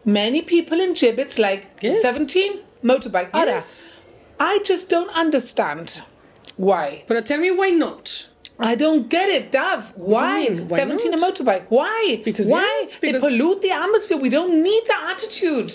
[0.05, 2.01] many people in gibbets, like Yes.
[2.01, 3.29] 17, motorbike.
[3.35, 3.89] Yes.
[4.41, 6.03] I just don't understand
[6.57, 7.05] why.
[7.09, 8.29] But tell me why not?
[8.59, 9.93] I don't get it, Dav.
[9.97, 10.47] Why?
[10.49, 11.21] Why 17 not?
[11.21, 11.65] a motorbike.
[11.69, 12.21] Why?
[12.25, 12.61] Because why?
[12.83, 14.17] yes, because- they pollute the atmosphere.
[14.19, 15.73] We don't need that attitude.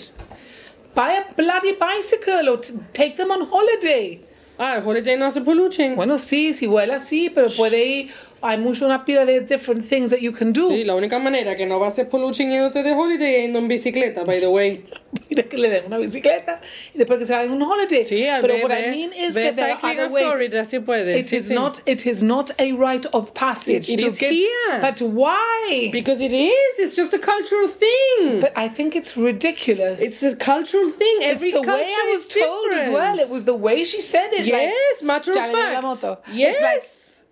[0.94, 4.20] Buy a bloody bicycle or t- take them on holiday.
[4.60, 5.94] Ah, holiday no hace pollution.
[5.94, 8.10] Bueno, sí, si vuela sí, pero puede ir.
[8.42, 10.68] Hay mucho una pila de different things that you can do.
[10.70, 13.68] Sí, la única manera que no va a ser pollution yéndote de holiday yendo en
[13.68, 14.84] bicicleta, by the way.
[15.30, 16.60] Mira que le den una bicicleta
[16.94, 18.04] y después que se vayan a un holiday.
[18.06, 20.26] Sí, pero what I mean is que there are other ways.
[20.26, 21.18] Florida, sí puede.
[21.18, 21.54] It sí, is sí.
[21.54, 21.80] not.
[21.86, 23.88] It is not a rite of passage.
[23.90, 24.80] It to is give- here.
[24.80, 25.88] But why?
[25.92, 26.78] Because it is.
[26.78, 28.40] It's just a cultural thing.
[28.40, 30.00] but I think it's ridiculous.
[30.00, 31.18] it's a cultural thing.
[31.22, 32.92] Every it's the culture way I was told as different.
[32.94, 33.18] well.
[33.18, 34.46] It was the way she said it.
[34.46, 35.82] Yes, like, matter of "Ya le di la fact.
[35.82, 36.52] moto." Yes.
[36.52, 36.82] It's like,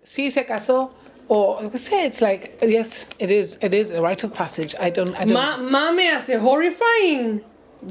[0.07, 0.91] sí, se casó.
[1.29, 3.57] Or you could say it's like, yes, it is.
[3.61, 4.73] It is a rite of passage.
[4.79, 5.13] I don't.
[5.15, 5.33] I don't.
[5.33, 7.43] Ma, ma me hace horrifying.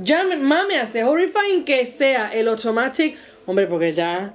[0.03, 3.19] Ya ma me hace horrifying que sea el automatic.
[3.47, 4.33] Hombre, porque ya,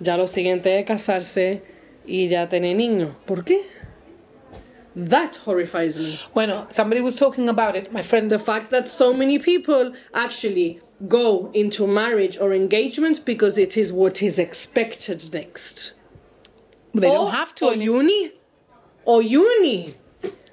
[0.00, 1.60] ya lo siguiente es casarse
[2.06, 3.16] y ya tener niños.
[3.26, 3.62] ¿Por qué?
[4.94, 6.18] That horrifies me.
[6.32, 7.92] bueno, somebody was talking about it.
[7.92, 13.58] My friend, The fact that so many people actually go into marriage or engagement because
[13.58, 15.92] it is what is expected next.
[17.00, 17.66] They o, don't have to.
[17.66, 18.32] O uni.
[19.04, 19.94] O uni.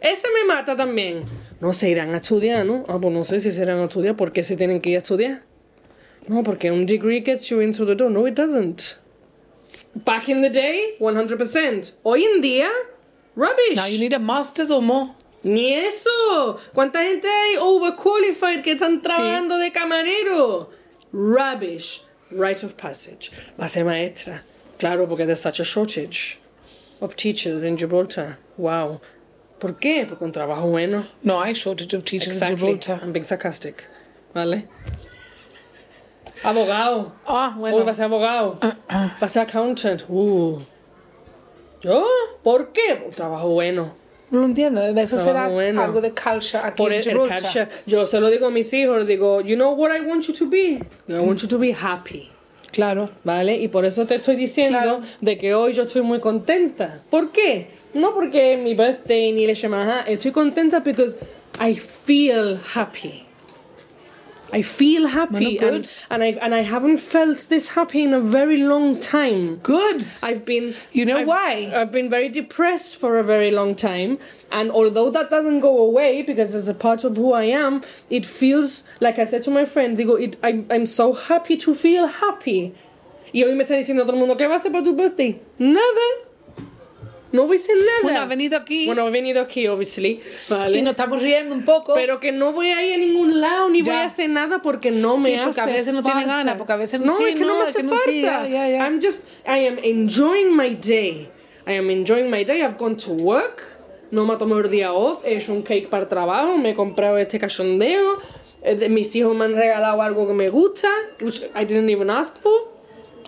[0.02, 1.24] Ese me mata también.
[1.62, 2.84] No se irán a estudiar, ¿no?
[2.90, 4.16] Ah, pues no sé si se irán a estudiar.
[4.16, 5.44] ¿Por qué se tienen que ir a estudiar?
[6.28, 8.10] No, porque un degree gets you into the door.
[8.12, 8.98] No, it doesn't.
[9.96, 11.94] Back in the day, 100%.
[12.04, 12.70] Hoy en día,
[13.36, 13.76] rubbish.
[13.76, 15.12] Now you need a master's or more.
[15.44, 16.58] Ni eso.
[16.74, 20.70] ¿Cuánta gente hay overqualified que están trabajando de camarero?
[21.12, 22.04] Rubbish.
[22.32, 23.30] Rite of passage.
[23.60, 24.44] Va a ser maestra.
[24.80, 26.38] Claro, porque there's such a shortage
[27.02, 28.38] of teachers in Gibraltar.
[28.58, 29.00] Wow.
[29.60, 30.06] ¿Por qué?
[30.08, 31.06] Porque un trabajo bueno.
[31.24, 33.00] No, I shortage of teachers in Gibraltar.
[33.02, 33.86] I'm being sarcastic.
[34.34, 34.68] ¿Vale?
[36.44, 37.14] Abogado.
[37.26, 37.84] Ah, bueno.
[37.86, 38.60] va a ser abogado.
[38.62, 40.04] Va a ser accountant.
[40.10, 40.60] Uh.
[41.82, 42.06] ¿Yo?
[42.44, 43.04] ¿Por qué?
[43.06, 43.96] Un trabajo bueno.
[44.32, 44.82] No lo entiendo.
[44.94, 45.82] De eso Ah, será bueno.
[45.82, 47.40] algo de culture aquí Por en el, el Gibraltar.
[47.42, 47.68] culture.
[47.86, 50.48] Yo se lo digo a mis hijos, digo, you know what I want you to
[50.48, 50.82] be?
[51.08, 52.32] I want you to be happy.
[52.74, 53.10] Claro.
[53.24, 53.56] ¿Vale?
[53.56, 55.00] Y por eso te estoy diciendo Claro.
[55.22, 57.02] de que hoy yo estoy muy contenta.
[57.10, 57.68] ¿Por qué?
[57.94, 61.16] No porque mi birthday ni le llama, estoy contenta because
[61.62, 63.23] I feel happy.
[64.54, 65.58] I feel happy.
[65.58, 69.58] And, and, I, and I haven't felt this happy in a very long time.
[69.58, 70.04] Good.
[70.22, 70.76] I've been.
[70.92, 71.72] You know I've- why?
[71.76, 74.20] I've been very depressed for a very long time,
[74.52, 78.26] and although that doesn't go away because it's a part of who I am, it
[78.26, 82.06] feels like I said to my friend, digo, it, I'm, I'm so happy to feel
[82.08, 82.76] happy.
[83.34, 85.42] Y hoy me está diciendo todo el mundo, ¿qué vas a hacer para tu birthday?
[85.58, 86.23] Nada.
[87.34, 87.98] No voy a hacer nada.
[88.04, 90.22] Bueno, ha venido aquí Bueno, he venido aquí, obviously.
[90.48, 90.78] Vale.
[90.78, 91.94] y nos estamos riendo un poco.
[91.96, 94.04] Pero que no voy a ir a ningún lado ni voy Ya.
[94.04, 96.38] a hacer nada porque no me Sí, hace porque a veces no tiene falta.
[96.38, 97.90] ganas, porque a veces no, sí, es que no, no, me es hace que no,
[97.90, 98.06] falta.
[98.10, 98.88] sí, ya, ya, ya.
[98.88, 101.30] I'm just I am enjoying my day.
[101.68, 102.62] I am enjoying my day.
[102.62, 103.64] I've gone to work.
[104.12, 105.26] No me ha tomado el día off.
[105.26, 106.58] He hecho un cake para el trabajo.
[106.58, 108.20] Me he comprado este cachondeo.
[108.64, 110.88] De- Mis hijos me han regalado algo que me gusta,
[111.20, 112.72] which I didn't even ask for.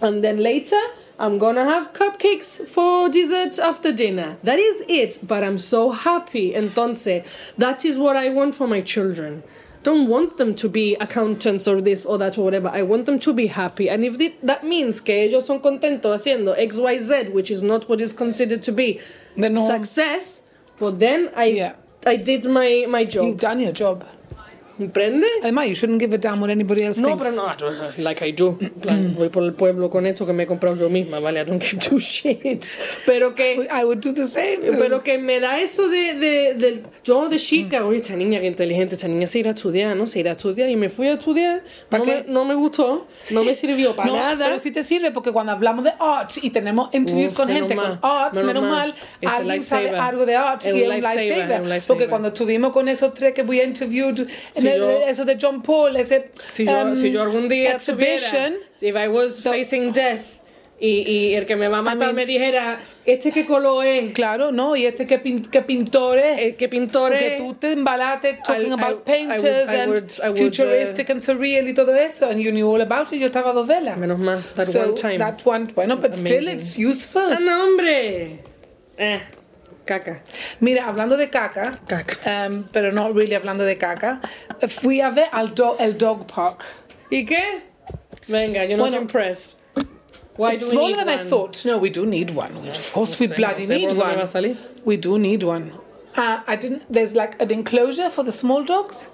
[0.01, 0.77] And then later,
[1.17, 4.37] I'm gonna have cupcakes for dessert after dinner.
[4.43, 5.19] That is it.
[5.23, 6.53] But I'm so happy.
[6.53, 7.25] Entonces,
[7.57, 9.43] that is what I want for my children.
[9.85, 12.69] don't want them to be accountants or this or that or whatever.
[12.69, 13.87] I want them to be happy.
[13.87, 17.87] And if that means que ellos son contentos haciendo X, Y, Z, which is not
[17.87, 18.99] what is considered to be
[19.37, 20.41] The success,
[20.79, 21.73] but then I Yeah.
[22.05, 23.25] I did my, my job.
[23.25, 24.05] You've done your job.
[24.91, 25.25] ¿Prende?
[25.41, 27.23] Además, you shouldn't give a damn what anybody else No, thinks.
[27.29, 27.35] pero
[27.71, 28.57] no, like I do.
[29.17, 31.41] Voy por el pueblo con esto que me he comprado yo misma, ¿vale?
[31.41, 32.67] I don't give two shits.
[33.05, 34.59] Pero que, I would do the same.
[34.77, 38.47] pero que me da eso de, de, del- yo de chica, oye, esta niña que
[38.47, 40.07] inteligente, esta niña se irá a estudiar, ¿no?
[40.07, 41.63] Se irá a estudiar y me fui a estudiar.
[41.89, 42.29] ¿Para No me, qué?
[42.31, 44.45] no me gustó, no me sirvió para no, nada.
[44.45, 47.75] pero sí te sirve porque cuando hablamos de art y tenemos interviews Uf, con gente
[47.75, 48.95] mal, con art, menos menos, mal.
[49.23, 51.83] mal, alguien sabe algo de art Es y es un lifesaver, lifesaver.
[51.87, 55.61] Porque cuando estuvimos con esos tres que we interviewed, en Si yo- eso de John
[55.61, 59.91] Paul, ese Si yo, um, si yo algún día exhibition, tuviera, if I was facing
[59.93, 60.21] death
[60.77, 64.11] y, y el que me va a matar mean- me dijera, ¿este qué color es?
[64.13, 64.75] claro, ¿no?
[64.75, 66.37] Y este que, pin, que pintor es.
[66.39, 69.91] ¿El qué pintor Porque tú te embalaste talking I- about I- would- painters I and
[69.93, 73.19] would- I would, futuristic and surreal y todo eso, and you knew all about it.
[73.21, 73.97] Yo estaba a dos velas.
[73.97, 75.17] Menos mal, that so one time.
[75.17, 76.53] that one, bueno, but still Amazing.
[76.55, 77.23] it's useful.
[77.31, 78.39] ¡Ah, no, hombre!
[78.97, 79.19] Eh,
[79.85, 80.21] caca.
[80.59, 82.47] Mira, hablando de caca, Caca.
[82.49, 84.19] um, pero no really hablando de caca,
[84.69, 86.63] fui a ver al do- el dog park.
[87.11, 87.61] ¿Y qué?
[88.27, 89.57] Venga, yo no Bueno, soy impressed.
[90.37, 91.65] Why It's do we smaller than I thought.
[91.65, 92.61] No, we do need one.
[92.61, 94.15] We- Of course, we bloody need one.
[94.17, 94.57] va a salir.
[94.83, 95.71] We do need one.
[96.17, 96.83] Uh, I didn't.
[96.89, 99.09] There's like an enclosure for the small dogs,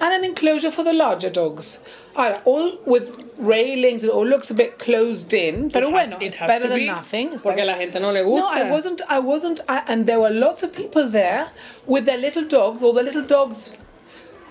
[0.00, 1.78] and an enclosure for the larger dogs.
[2.16, 4.04] All with railings.
[4.04, 6.78] It all looks a bit closed in, but It has- bueno, it it's better than
[6.78, 7.32] be, nothing.
[7.32, 8.46] It's porque better- la gente no le No.
[8.46, 9.02] I wasn't.
[9.08, 9.60] I wasn't.
[9.68, 11.48] I, and there were lots of people there
[11.86, 12.82] with their little dogs.
[12.82, 13.72] All the little dogs.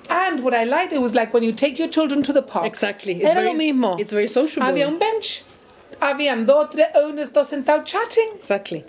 [0.10, 2.66] And what I liked, it was like when you take your children to the park.
[2.66, 3.14] Exactly.
[3.14, 4.00] It's Era very- lo mismo.
[4.00, 4.68] it's very sociable.
[4.70, 5.44] Había un bench.
[6.02, 8.32] Habían dos, tres owners, dos sentados chatting.
[8.36, 8.84] Exactly.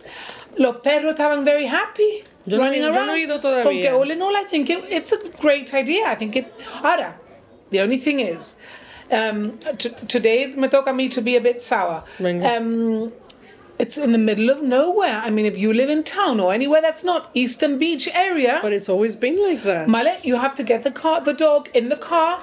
[0.58, 3.16] Los perros estaban very happy Yo no running he- yo no around.
[3.16, 3.62] he ido todavía.
[3.62, 6.06] Porque all in all, I think it, it's a great idea.
[6.10, 6.46] I think it.
[6.82, 7.14] Ahora,
[7.70, 8.56] the only thing is,
[9.10, 12.04] um, t- today's me toca me to be a bit sour.
[12.20, 13.12] Um,
[13.78, 15.20] it's in the middle of nowhere.
[15.24, 18.72] I mean, if you live in town or anywhere that's not Eastern Beach area, But
[18.72, 19.88] it's always been like that.
[19.88, 22.40] Male, you have to get the car, the dog in the car,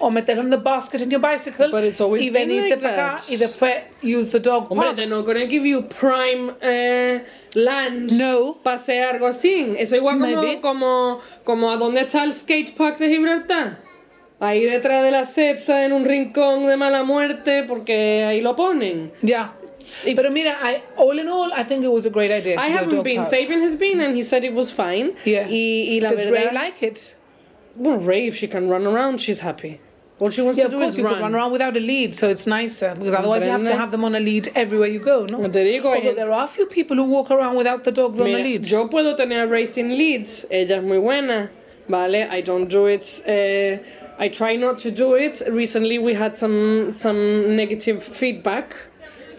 [0.00, 1.70] or meterlo in the basket in your bicycle.
[1.70, 3.30] But it's always y been venirte like para acá that.
[3.30, 4.96] y después use the dog Hombre, park.
[4.96, 7.20] they're not gonna give you prime eh,
[7.54, 8.54] land No.
[8.64, 9.74] para hacer algo así.
[9.78, 10.60] Eso igual como, Maybe.
[10.62, 13.78] como, como a dónde está el skate park de Gibraltar.
[14.40, 19.12] Ahí detrás de la Cepsa, en un rincón de mala muerte, porque ahí lo ponen.
[19.22, 19.52] Yeah.
[19.80, 22.58] If- Pero mira, I, all in all, I think it was a great idea.
[22.58, 23.16] I haven't been.
[23.18, 23.30] park.
[23.30, 25.12] Fabian has been, and he said it was fine.
[25.24, 25.46] Yeah.
[25.48, 27.16] Y, y la Does verdad, Ray like it?
[27.76, 29.80] well, Ray, if she can run around, she's happy.
[30.18, 31.14] All she wants Yeah, to of do course is you run.
[31.14, 33.90] could run around without a lead, so it's nicer because otherwise you have to have
[33.90, 35.48] them on a lead everywhere you go, no?
[35.48, 38.20] Te digo, Although gente- there are a few people who walk around without the dogs
[38.20, 38.66] on a lead.
[38.66, 41.50] yo puedo tener racing leads, ella es muy buena,
[41.88, 42.28] ¿vale?
[42.30, 43.78] I don't do it, eh,
[44.22, 45.40] I try not to do it.
[45.48, 48.76] Recently we had some, some negative feedback,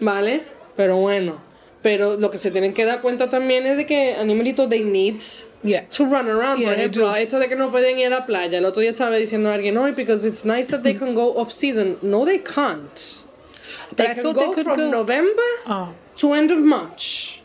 [0.00, 0.42] ¿vale?
[0.76, 1.40] Pero bueno,
[1.82, 5.20] pero lo que se tienen que dar cuenta también es de que animalitos they need
[5.64, 5.82] Yeah.
[5.90, 6.58] to run around.
[6.58, 7.14] Yeah, Por they ejemplo, do.
[7.14, 8.58] esto de que no pueden ir a la playa.
[8.58, 11.36] El otro día estaba diciendo a alguien, no, because it's nice that they can go
[11.38, 11.98] off season.
[12.02, 13.22] No, they can't.
[13.94, 15.90] They But I can thought go they could from go- November Oh.
[16.16, 17.40] to end of March.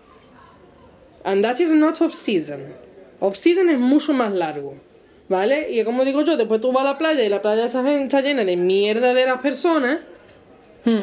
[1.24, 2.74] And that is not off season.
[3.22, 4.80] Off season es mucho más largo.
[5.30, 5.72] ¿Vale?
[5.72, 8.22] Y como digo yo, después tú vas a la playa y la playa está, está
[8.22, 10.00] llena de mierda de las personas.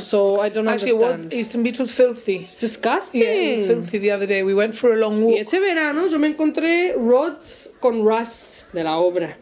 [0.00, 0.68] So I don't Hmm.
[0.68, 1.34] Actually, it was understand.
[1.34, 2.37] Eastern Beach was filthy.
[2.37, 3.20] It's disgusting.
[3.20, 4.42] Yeah, it was filthy the other day.
[4.42, 5.37] We went for a long Y walk.
[5.40, 9.37] este verano yo me encontré rods con rust de la obra.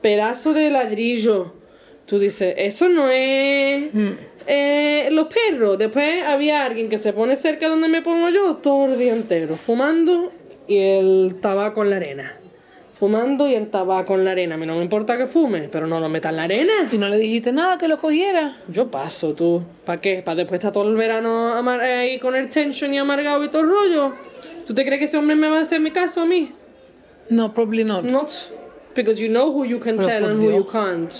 [0.00, 1.52] Pedazo de ladrillo.
[2.06, 3.90] Tú dices, eso no es
[4.46, 5.76] eh, los perros.
[5.78, 9.56] Después había alguien que se pone cerca donde me pongo yo todo el día entero,
[9.56, 10.32] fumando
[10.68, 12.37] y el tabaco en la arena.
[12.98, 14.56] Fumando y el tabaco en la arena.
[14.56, 16.72] A mí no me importa que fume, pero no lo metas en la arena.
[16.90, 18.56] Y no le dijiste nada que lo cogiera.
[18.68, 19.62] Yo paso, tú.
[19.84, 20.20] ¿Para qué?
[20.24, 23.62] ¿Para después estar todo el verano amar- ahí con el tension y amargado y todo
[23.62, 24.14] el rollo?
[24.66, 26.50] ¿Tú te crees que ese hombre me va a hacer mi caso a mí?
[27.30, 28.04] No, probably not.
[28.04, 28.30] Not
[28.96, 31.12] because you know who you can Pero tell and who you can't.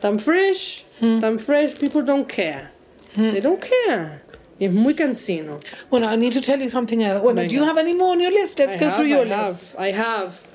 [0.00, 1.20] Tan fresh, Hmm.
[1.20, 2.70] tan fresh, people don't care.
[3.16, 4.22] They don't care.
[4.60, 5.58] Es muy cansino.
[5.90, 7.22] Bueno, I need to tell you something else.
[7.22, 8.58] Bueno, do you have any more on your list?
[8.58, 9.74] Let's I go have, through your I have, list.
[9.78, 10.48] I have.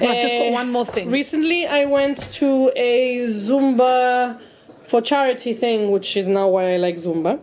[0.00, 1.10] I've just got Eh, one more thing.
[1.10, 4.38] Recently, I went to a Zumba
[4.84, 7.38] for charity thing, which is now why I like Zumba,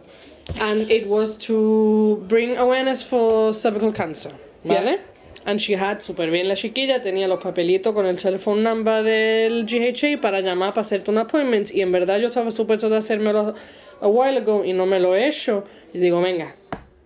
[0.62, 4.32] and it was to bring awareness for cervical cancer.
[4.64, 5.00] ¿Vale?
[5.46, 9.66] And she had super bien la chiquilla, tenía los papelitos con el telephone number del
[9.66, 11.72] GHA para llamar para hacerte un appointment.
[11.72, 13.54] Y en verdad yo estaba supuesto de hacérmelo
[14.02, 15.64] a while ago y no me lo he hecho.
[15.94, 16.56] Y digo, venga,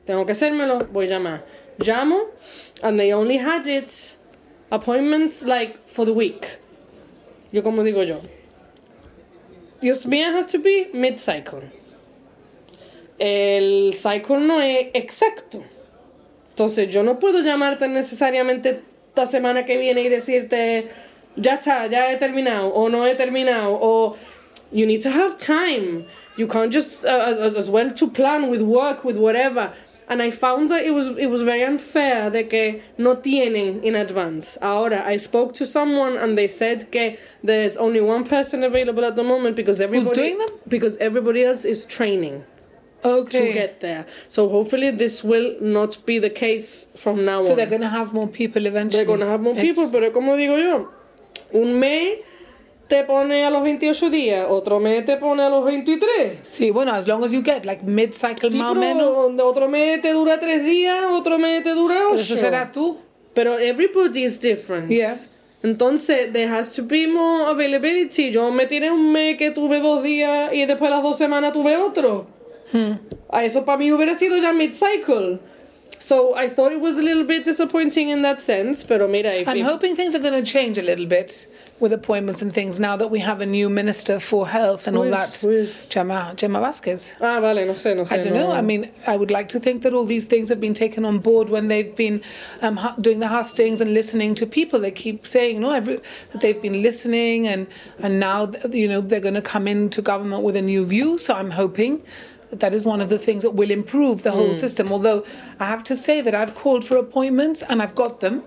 [0.06, 1.46] tengo que hacérmelo, voy a llamar.
[1.80, 2.28] Llamo,
[2.82, 4.18] and they only had it
[4.72, 6.60] appointments like for the week.
[7.52, 8.22] yo como digo yo,
[9.82, 11.64] your smear has to be mid-cycle.
[13.20, 15.64] El cycle no es exacto.
[16.60, 20.90] Entonces yo no puedo llamarte necesariamente esta semana que viene y decirte,
[21.38, 24.18] ya está, ya he terminado, o no he terminado, o
[24.70, 26.06] you need to have time.
[26.36, 29.72] You can't just uh, as, as well to plan with work, with whatever.
[30.10, 33.96] And I found that it was it was very unfair de que no tienen in
[33.96, 34.58] advance.
[34.62, 39.16] Ahora, I spoke to someone and they said que there's only one person available at
[39.16, 40.50] the moment because everybody doing them?
[40.68, 42.44] because everybody else is training
[43.04, 43.48] Okay.
[43.48, 44.06] to get there.
[44.28, 47.58] So hopefully this will not be the case from now so on.
[47.58, 49.06] they're going to have more people eventually.
[49.06, 50.90] They're gonna have more It's- people, pero como digo yo,
[51.54, 52.20] un mes
[52.88, 56.40] te pone a los 28 días, otro mes te pone a los 23.
[56.44, 59.32] Sí, bueno, as long as you get like mid-cycle Sí, más o menos.
[59.36, 62.10] pero otro mes te dura 3 días, otro mes te dura 8.
[62.12, 62.98] Pero eso será tú.
[63.36, 64.90] Pero everybody is different.
[64.90, 65.16] Yeah.
[65.62, 68.32] Entonces, there has to be more availability.
[68.32, 71.76] Yo me tiré un mes que tuve dos días y después las dos semanas tuve
[71.78, 72.28] otro.
[72.72, 72.94] Hmm.
[73.34, 75.40] Eso para mí hubiera sido ya mid-cycle.
[76.02, 79.50] So I thought it was a little bit disappointing in that sense, pero mira, if,
[79.50, 81.46] I'm if- hoping things are going to change a little bit
[81.82, 85.04] with appointments and things now that we have a new minister for health and all
[85.04, 85.36] is- that.
[85.42, 87.14] who is- Gemma, Gemma Vasquez.
[87.20, 88.14] Ah, vale, no sé, no sé.
[88.14, 88.48] I don't no.
[88.48, 88.52] know.
[88.54, 91.20] I mean, I would like to think that all these things have been taken on
[91.20, 92.22] board when they've been
[92.62, 94.80] um, doing the hustings and listening to people.
[94.80, 96.00] They keep saying, no, every,
[96.32, 97.68] that they've been listening, and
[98.02, 101.18] and now you know they're going to come into government with a new view.
[101.18, 102.04] So I'm hoping.
[102.52, 104.92] That is one of the things that will improve the whole system.
[104.92, 105.24] Although
[105.60, 108.44] I have to say that I've called for appointments and I've got them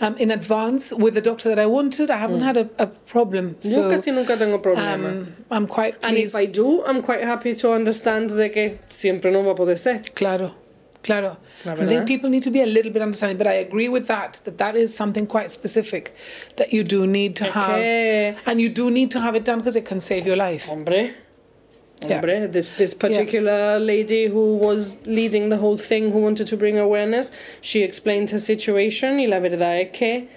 [0.00, 2.10] um, in advance with the doctor that I wanted.
[2.10, 3.56] I haven't had a, a problem.
[3.60, 5.04] So casi nunca tengo problema.
[5.08, 6.34] um, I'm quite and if.
[6.34, 10.00] I do, I'm quite happy to understand de que siempre no va a poder ser.
[10.14, 10.52] Claro,
[11.02, 11.36] claro.
[11.66, 14.40] I think people need to be a little bit understanding, but I agree with that.
[14.44, 16.14] That that is something quite specific
[16.56, 19.76] that you do need to have, and you do need to have it done because
[19.76, 20.64] it can save your life.
[20.66, 21.10] Hombre.
[22.10, 22.46] Yeah.
[22.46, 27.30] This this particular lady who was leading the whole thing, who wanted to bring awareness,
[27.60, 29.18] she explained her situation.
[29.18, 30.28] Y la verdad es que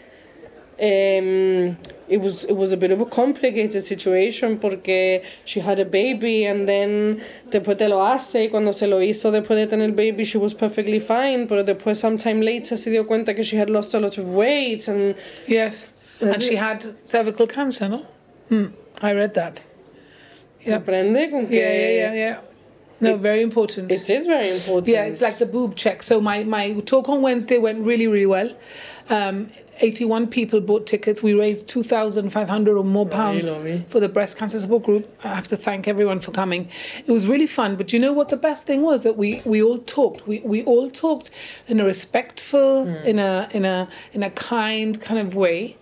[0.80, 1.78] um,
[2.08, 6.46] it was it was a bit of a complicated situation porque she had a baby
[6.46, 10.24] and then después te lo hace cuando se lo hizo después de tener el baby
[10.24, 13.94] she was perfectly fine, pero después sometime later se dio cuenta que she had lost
[13.96, 15.16] a lot of weight and
[15.48, 15.88] Yes,
[16.22, 18.06] and she had cervical cancer, no?
[18.50, 18.68] Hmm.
[19.02, 19.62] I read that.
[20.68, 20.80] Yeah.
[20.80, 22.38] aprende con que Yeah, yeah, yeah, yeah.
[23.00, 23.92] No, very important.
[23.92, 24.88] it is very important.
[24.88, 26.02] Yeah, it's like the boob check.
[26.02, 28.50] So my, my talk on Wednesday went really, really well.
[29.10, 29.50] Um,
[29.80, 31.22] 81 people bought tickets.
[31.22, 33.86] We raised 2,500 or more pounds lovely.
[33.90, 35.16] for the breast cancer support group.
[35.24, 36.70] I have to thank everyone for coming.
[37.06, 37.76] It was really fun.
[37.76, 38.30] But you know what?
[38.30, 40.28] The best thing was that we, we all talked.
[40.28, 41.30] We, we all talked
[41.68, 45.78] in a respectful, in a in a in a kind kind of way.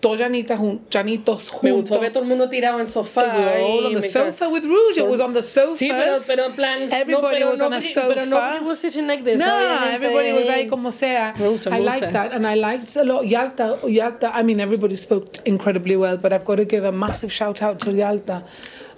[0.00, 0.58] Todos Janita
[0.90, 3.54] Janitos Me gustó ver todo el mundo tirado en el sofá.
[3.60, 4.96] All on the sofa with Rouge.
[4.96, 5.76] It was on the sofa.
[5.76, 6.92] Sí, pero, pero en plan.
[6.92, 8.08] Everybody no, was on a sofa.
[8.08, 9.38] Pero nobody was sitting like this.
[9.38, 9.94] No, obviamente.
[9.94, 11.34] everybody was ahí como sea.
[11.38, 12.12] Me gusta, I me liked gusta.
[12.12, 13.26] that, and I liked a lot.
[13.26, 14.32] Yalta, Yalta.
[14.34, 17.78] I mean, everybody spoke incredibly well, but I've got to give a massive shout out
[17.80, 18.42] to Yalta.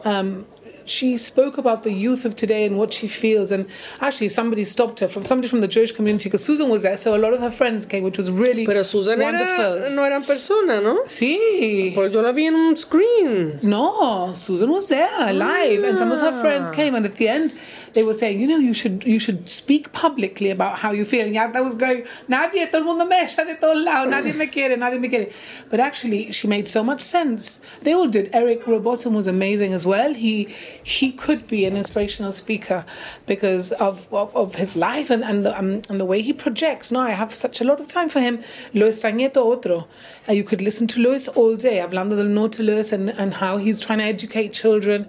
[0.05, 0.47] Um,
[0.85, 3.67] she spoke about the youth of today and what she feels, and
[4.01, 7.15] actually, somebody stopped her from somebody from the Jewish community because Susan was there, so
[7.15, 9.65] a lot of her friends came, which was really Pero Susan wonderful.
[9.83, 11.01] era, no eran personas, ¿no?
[11.07, 11.93] Sí.
[11.95, 13.59] Porque yo la vi en un screen.
[13.63, 16.75] No, Susan was there live, and some of her friends Ah.
[16.75, 16.95] came.
[16.95, 17.55] And at the end,
[17.95, 21.27] they were saying, you know, you should you should speak publicly about how you feel.
[21.27, 24.47] And Yalta was going, nadie, todo el mundo me echa de todos lados, nadie me
[24.47, 25.33] quiere, nadie me quiere.
[25.71, 27.61] But actually, she made so much sense.
[27.81, 28.31] They all did.
[28.33, 30.15] Eric Robotham was amazing as well.
[30.15, 32.85] He he could be an inspirational speaker
[33.27, 36.91] because of of, of his life and and the um, and the way he projects.
[36.93, 38.43] Now I have such a lot of time for him.
[38.75, 39.89] Lo extrañé todo otro.
[40.27, 43.81] And you could listen to Lewis all day, hablando del Lewis and, and how he's
[43.81, 45.09] trying to educate children.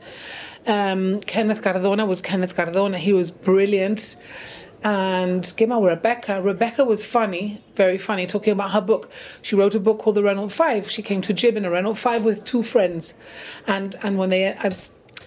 [0.65, 2.97] Um, Kenneth Cardona was Kenneth Cardona.
[2.97, 4.17] He was brilliant.
[4.85, 6.41] And came out Rebecca.
[6.41, 9.09] Rebecca was funny, very funny, talking about her book.
[9.41, 10.89] She wrote a book called The Renault Five.
[10.89, 13.13] She came to Gib in a Renault Five with two friends,
[13.65, 14.43] and and when they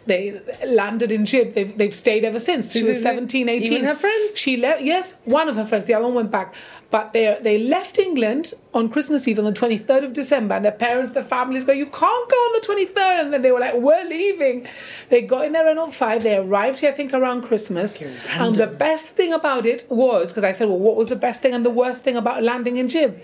[0.07, 2.73] they landed in Gib, they've, they've stayed ever since.
[2.73, 3.03] She was sí, sí.
[3.03, 3.73] 17, 18.
[3.73, 4.39] Even her friends?
[4.39, 6.55] She left, yes, one of her friends, the other one went back.
[6.89, 10.71] But they they left England on Christmas Eve on the 23rd of December, and their
[10.71, 13.23] parents, their families go, You can't go on the 23rd.
[13.23, 14.69] And then they were like, We're leaving.
[15.09, 18.01] They got in their Renault 5, they arrived here, I think, around Christmas.
[18.31, 21.43] And the best thing about it was, because I said, Well, what was the best
[21.43, 23.21] thing and the worst thing about landing in Gib?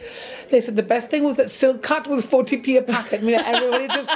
[0.51, 3.21] They said the best thing was that Silk Cut was 40p a packet.
[3.21, 4.11] I mean, everybody just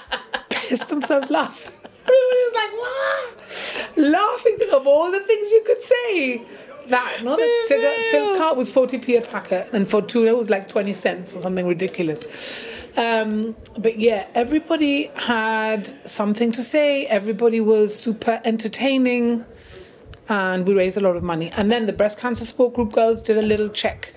[0.50, 1.72] pissed themselves laughing.
[2.02, 6.42] Everybody was like, wow, laughing of all the things you could say.
[6.86, 7.22] that.
[7.22, 10.68] No, that cigarette Silk Cut was 40p a packet, and for tuna it was like
[10.68, 12.66] 20 cents or something ridiculous.
[12.96, 17.06] Um, but yeah, everybody had something to say.
[17.06, 19.44] Everybody was super entertaining,
[20.30, 21.50] and we raised a lot of money.
[21.56, 24.14] And then the breast cancer support group girls did a little check,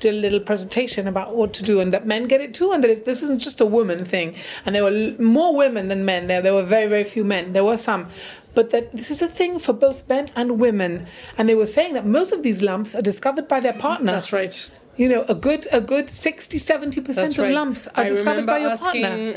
[0.00, 2.82] did a little presentation about what to do, and that men get it too, and
[2.82, 4.34] that it's, this isn't just a woman thing.
[4.66, 6.26] And there were more women than men.
[6.26, 7.52] There, there were very, very few men.
[7.52, 8.08] There were some.
[8.54, 11.06] But that this is a thing for both men and women,
[11.38, 14.12] and they were saying that most of these lumps are discovered by their partner.
[14.12, 14.70] That's right.
[14.96, 17.54] You know, a good a good 60 70 percent That's of right.
[17.54, 19.32] lumps are I discovered by your asking partner.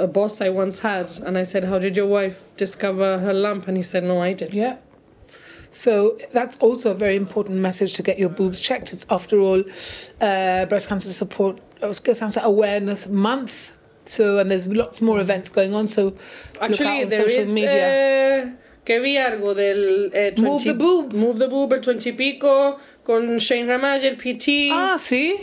[0.02, 3.32] uh, a boss I once had, and I said, "How did your wife discover her
[3.32, 4.78] lump?" And he said, "No, I did." Yeah.
[5.70, 8.92] So that's also a very important message to get your boobs checked.
[8.92, 9.62] It's after all
[10.20, 12.00] uh, breast cancer support I was
[12.42, 13.72] awareness month.
[14.04, 15.88] So and there's lots more events going on.
[15.88, 16.16] So look
[16.60, 17.52] out Actually, on there social is.
[17.52, 18.44] media.
[18.44, 18.50] Uh,
[18.84, 21.12] que vi algo del eh, 20, Move the boob.
[21.12, 24.70] Move the boob, el 20 y pico, con Shane Ramaje, el PT.
[24.72, 25.36] ah, sí.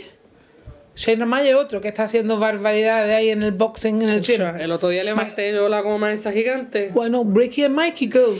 [0.96, 4.36] Shane Ramaya otro que está haciendo barbaridades ahí en el boxing en el gym.
[4.36, 6.88] Pucha, el otro día levanté yo la goma esa gigante.
[6.88, 8.36] Bueno, Ricky and Mikey go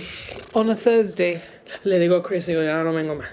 [0.54, 1.40] on a Thursday.
[1.84, 3.26] Le digo a Chris, digo, ya no vengo más.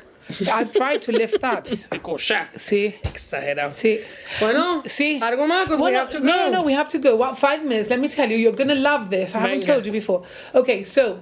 [0.50, 1.66] I've tried to lift that.
[2.02, 2.48] Cosa.
[2.56, 2.96] Sí.
[3.04, 3.72] Exagerado.
[3.74, 4.02] Sí.
[4.40, 6.26] Bueno, See, algo más, because we have to go.
[6.26, 7.16] no, no, no, we have to go.
[7.18, 7.90] What five minutes?
[7.90, 9.36] Let me tell you, you're gonna love this.
[9.36, 10.24] I haven't told you before.
[10.56, 11.20] Okay, so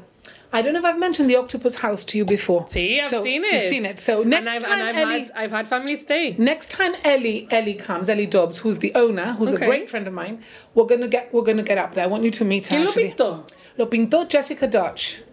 [0.53, 2.68] I don't know if I've mentioned the Octopus House to you before.
[2.68, 3.53] See, I've So, seen it.
[3.53, 3.99] You've seen it.
[3.99, 6.36] So next and I've, time and I've Ellie, had, I've had family stay.
[6.38, 9.66] next time Ellie, Ellie comes, Ellie Dobbs, who's the owner, who's Okay.
[9.66, 10.43] a great friend of mine.
[10.76, 12.03] We're gonna get, we're gonna get up there.
[12.03, 12.76] I want you to meet her.
[12.76, 13.09] ¿Quién lo actually.
[13.18, 13.47] pintó?
[13.78, 15.24] Lo pintó Jessica Dutch.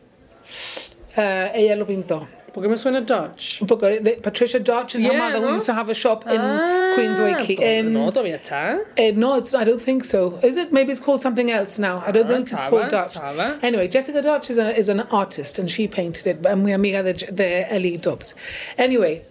[1.18, 2.26] Uh, ella lo pintó.
[2.52, 3.60] ¿Por qué me suena Dutch?
[3.66, 5.48] Porque the- Patricia Dutch is her mother, ¿no?
[5.48, 7.34] who used to have a shop in Ah, Queensway.
[7.56, 8.78] to- In, no, todavía está.
[8.98, 9.52] Uh, no, it's.
[9.54, 10.38] I don't think so.
[10.42, 10.72] Is it?
[10.72, 12.02] Maybe it's called something else now.
[12.06, 13.14] I don't Ah, think it's Tava, called Dutch.
[13.14, 13.58] Tava.
[13.62, 16.46] Anyway, Jessica Dutch is a, is an artist, and she painted it.
[16.46, 18.34] And we amiga de, de Ellie Dobbs.
[18.78, 19.22] Anyway,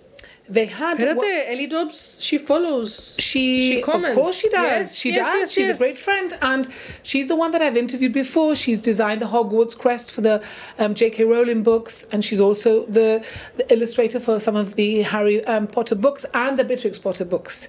[0.49, 0.97] they had.
[0.99, 3.15] Espérate, Ellie Dobbs, she follows.
[3.19, 4.63] she, She of course she does.
[4.63, 5.35] Yes, she yes, does.
[5.39, 6.67] yes, she's a great friend, and
[7.03, 8.55] she's the one that I've interviewed before.
[8.55, 10.43] She's designed the Hogwarts crest for the
[10.79, 11.23] um, J.K.
[11.25, 13.23] Rowling books, and she's also the,
[13.57, 17.67] the illustrator for some of the Harry um, Potter books and the Beatrix Potter books.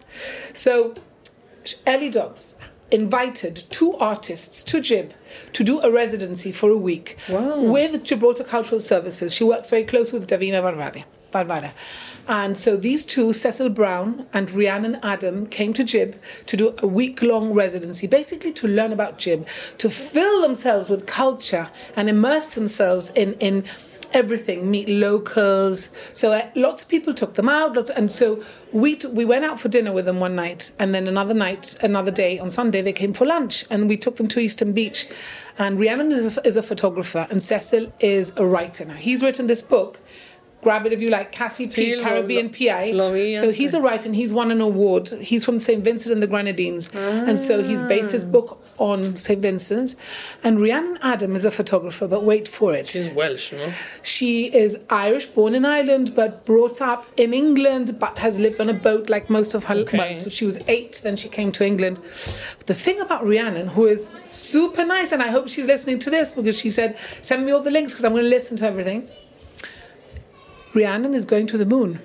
[0.52, 0.94] So
[1.86, 2.56] Ellie Dobbs
[2.90, 5.12] invited two artists to Gib
[5.52, 7.60] to do a residency for a week Wow.
[7.60, 9.34] with Gibraltar Cultural Services.
[9.34, 11.04] She works very close with Davina Barbara.
[11.30, 11.72] Barbara.
[12.26, 16.86] And so these two, Cecil Browne and Rhiannon Adam, came to Gib to do a
[16.86, 19.46] week long residency, basically to learn about Gib,
[19.78, 23.64] to fill themselves with culture and immerse themselves in, in
[24.12, 25.90] everything, meet locals.
[26.12, 29.44] So uh, lots of people took them out, lots, and so we t- we went
[29.44, 32.82] out for dinner with them one night, and then another night, another day on Sunday
[32.82, 35.08] they came for lunch, and we took them to Eastern Beach.
[35.58, 38.84] And Rhiannon is a, is a photographer, and Cecil is a writer.
[38.84, 40.00] Now he's written this book.
[40.60, 42.92] Grab it if you like, Cassie P, lo- Caribbean PI.
[43.36, 45.08] so he's a writer and he's won an award.
[45.08, 45.84] He's from St.
[45.84, 46.90] Vincent and the Grenadines.
[46.94, 49.40] And so he's based his book on St.
[49.40, 49.94] Vincent.
[50.42, 52.88] And Rhiannon Adam is a photographer, but wait for it.
[52.90, 53.72] She's Welsh, no?
[54.02, 58.68] She is Irish, born in Ireland, but brought up in England, but has lived on
[58.68, 60.14] a boat like most of her Okay.
[60.14, 61.00] until she was eight.
[61.04, 61.98] Then she came to England.
[62.66, 66.32] The thing about Rhiannon, who is super nice, and I hope she's listening to this
[66.32, 69.08] because she said, "Send me all the links because I'm going to listen to everything."
[70.74, 72.00] Rhiannon is going to the moon.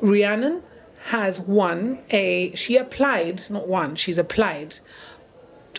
[0.00, 0.62] Rhiannon
[1.06, 2.54] has won a.
[2.54, 3.96] She applied, not won.
[3.96, 4.78] She's applied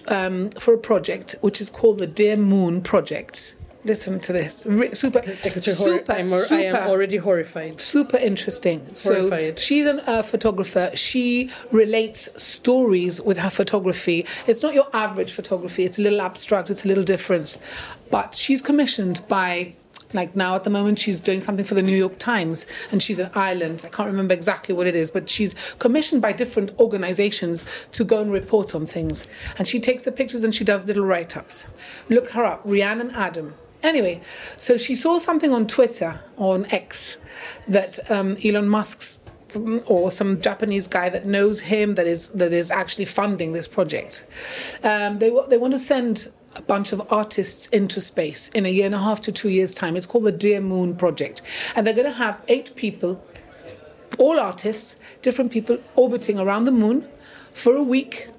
[0.08, 3.56] um, for a project which is called the Dear Moon Project.
[3.86, 4.66] Listen to this.
[4.66, 7.80] Re- super, hor- super, I'm, or- I am already horrified.
[7.80, 8.94] super interesting.
[8.94, 9.58] So Horrified.
[9.58, 10.92] she's a uh, photographer.
[10.96, 14.26] She relates stories with her photography.
[14.48, 15.86] It's not your average photography.
[15.86, 16.70] It's a little abstract.
[16.70, 17.58] It's a little different.
[18.12, 19.76] But she's commissioned by.
[20.14, 23.20] Like now, at the moment, she's doing something for the New York Times, and she's
[23.20, 23.84] in Ireland.
[23.86, 28.22] I can't remember exactly what it is, but she's commissioned by different organizations to go
[28.22, 29.28] and report on things.
[29.58, 31.66] And she takes the pictures and she does little write ups.
[32.10, 33.54] Look her up, Rhiannon Adam.
[33.82, 34.22] Anyway,
[34.58, 37.18] so she saw something on Twitter, on X,
[37.68, 39.24] that um, Elon Musk's
[39.88, 44.28] or some Japanese guy that knows him that is that is actually funding this project.
[44.84, 48.86] Um, they they want to send a bunch of artists into space in a year
[48.86, 49.96] and a half to two years time.
[49.96, 51.42] It's called the Dear Moon Project,
[51.76, 53.24] and they're going to have eight people,
[54.18, 57.08] all artists, different people orbiting around the moon
[57.54, 58.30] for a week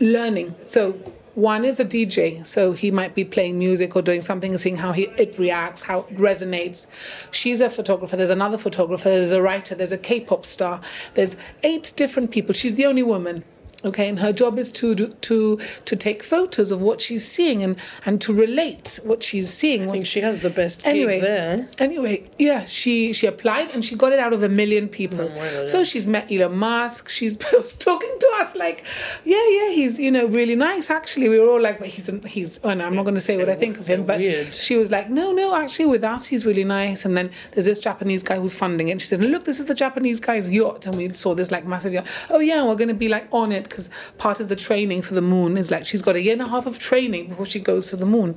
[0.00, 0.54] learning.
[0.64, 0.92] So
[1.34, 4.76] one is a DJ, so he might be playing music or doing something and seeing
[4.76, 6.86] how he, it reacts, how it resonates.
[7.32, 8.16] She's a photographer.
[8.16, 9.08] There's another photographer.
[9.08, 9.74] There's a writer.
[9.74, 10.80] There's a K-pop star.
[11.14, 12.54] There's eight different people.
[12.54, 13.42] She's the only woman.
[13.84, 17.76] Okay, and her job is to to to take photos of what she's seeing and
[18.06, 19.82] and to relate what she's seeing.
[19.82, 21.68] I what- think she has the best anyway, there.
[21.78, 25.20] anyway, yeah, she she applied and she got it out of a million people.
[25.20, 27.08] Oh, bueno, so she's met Elon Musk.
[27.08, 27.36] She's
[27.78, 28.84] talking to us like,
[29.24, 30.90] yeah, yeah, he's you know really nice.
[30.90, 32.58] Actually, we were all like, but he's he's.
[32.64, 34.54] Oh, well, I'm not going to say what I think of him, but Weird.
[34.54, 37.04] she was like, no, no, actually, with us, he's really nice.
[37.04, 39.00] And then there's this Japanese guy who's funding it.
[39.00, 41.92] She said, look, this is the Japanese guy's yacht, and we saw this like massive
[41.92, 42.06] yacht.
[42.30, 45.14] Oh yeah, we're going to be like on it because part of the training for
[45.14, 47.58] the moon is like she's got a year and a half of training before she
[47.58, 48.36] goes to the moon.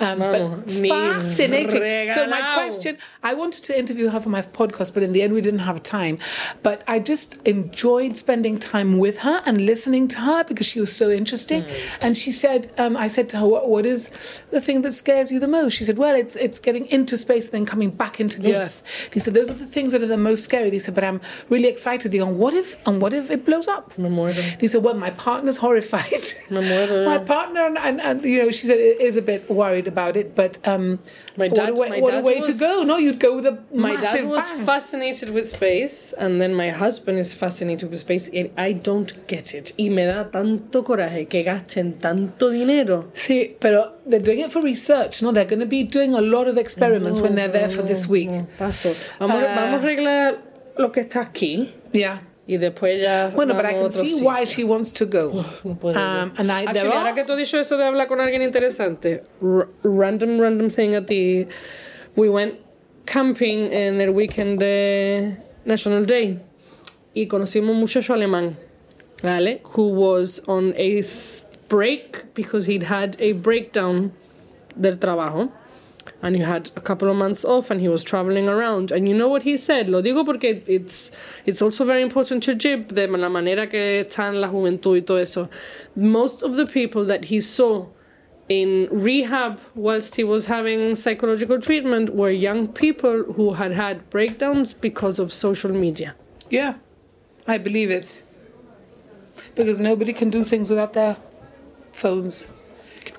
[0.00, 2.10] Um, Vamos, but fascinating.
[2.14, 5.32] So my question, I wanted to interview her for my podcast, but in the end
[5.32, 6.18] we didn't have time.
[6.62, 10.94] But I just enjoyed spending time with her and listening to her because she was
[10.94, 11.64] so interesting.
[12.02, 14.10] And she said, um, I said to her, what, what is
[14.50, 15.72] the thing that scares you the most?
[15.74, 18.82] She said, well, it's it's getting into space and then coming back into the earth.
[19.12, 20.70] He said, those are the things that are the most scary.
[20.70, 22.12] He said, but I'm really excited.
[22.12, 23.96] They go, what if, and what if it blows up?
[24.60, 26.24] He said, well, my partner's horrified.
[26.50, 27.04] Muero.
[27.04, 30.34] my partner, and, and, and, you know, she said, is a bit worried about it,
[30.34, 30.98] but um,
[31.36, 32.82] My what a way, my what a dad way to go.
[32.84, 34.64] No, you'd go with a My dad was bang.
[34.64, 39.54] fascinated with space, and then my husband is fascinated with space, and I don't get
[39.54, 39.72] it.
[39.78, 43.10] Y me da tanto coraje que gasten tanto dinero.
[43.14, 45.32] Sí, pero they're doing it for research, no?
[45.32, 48.30] They're going to be doing a lot of experiments when they're there for this week.
[48.58, 48.90] Paso.
[49.18, 49.54] Vamos, Ah.
[49.54, 50.38] vamos a arreglar
[50.78, 52.20] lo que está aquí Yeah.
[52.46, 53.30] Y después ya.
[53.34, 54.24] Bueno, but I can see sitio.
[54.24, 55.44] why she wants to go.
[55.64, 58.20] No puedo Um, and I, Actually, ahora que tú has dicho eso de hablar con
[58.20, 61.46] alguien interesante, r- random, random thing at the.
[62.14, 62.54] We went
[63.04, 66.38] camping en el weekend de National Day
[67.14, 68.56] y conocimos un muchacho alemán,
[69.22, 69.60] ¿vale?
[69.76, 71.02] Who was on a
[71.68, 74.12] break because he'd had a breakdown
[74.80, 75.50] del trabajo.
[76.22, 78.90] And he had a couple of months off and he was traveling around.
[78.90, 79.88] And you know what he said?
[79.90, 81.12] Lo digo porque it's,
[81.44, 85.00] it's also very important to Gib, de la manera que está en la juventud y
[85.00, 85.48] todo eso.
[85.94, 87.86] Most of the people that he saw
[88.48, 94.72] in rehab whilst he was having psychological treatment were young people who had had breakdowns
[94.72, 96.14] because of social media.
[96.48, 96.74] Yeah,
[97.46, 98.22] I believe it.
[99.54, 101.16] Because nobody can do things without their
[101.92, 102.48] phones.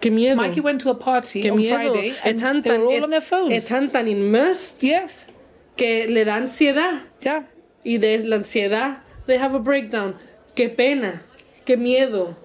[0.07, 0.35] Qué miedo.
[0.37, 1.91] Mikey went to a party Qué on miedo.
[1.93, 3.51] Friday and Están they were all tan- on their phones.
[3.51, 5.27] Están tan immersed yes,
[5.75, 7.01] que le da ansiedad.
[7.21, 7.43] yeah.
[7.83, 10.15] y de la ansiedad they have a breakdown.
[10.55, 11.21] Qué pena,
[11.65, 12.35] qué miedo,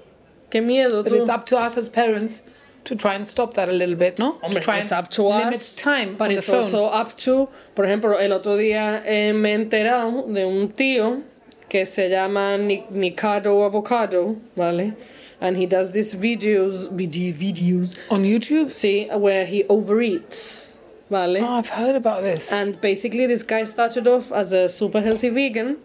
[0.51, 1.03] qué miedo.
[1.05, 1.21] But tú.
[1.21, 2.43] it's up to us as parents
[2.85, 4.33] to try and stop that a little bit, no?
[4.33, 6.57] to Hombre, try it's and up to limit us, time but on the it's phone.
[6.65, 11.23] also up to, por ejemplo, el otro día eh, me he enterado de un tío
[11.69, 14.95] que se llama Ni- Nicado Avocado, ¿vale?
[15.43, 18.71] And he does these videos, video, videos, on YouTube.
[18.71, 20.79] see, where he overeats,
[21.11, 21.41] ¿vale?
[21.43, 22.53] Oh, I've heard about this.
[22.53, 25.79] And basically, this guy started off as a super healthy vegan,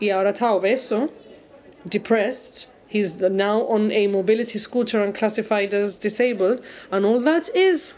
[0.00, 1.10] y ahora está obeso,
[1.88, 2.68] depressed.
[2.86, 7.94] He's now on a mobility scooter and classified as disabled, and all that is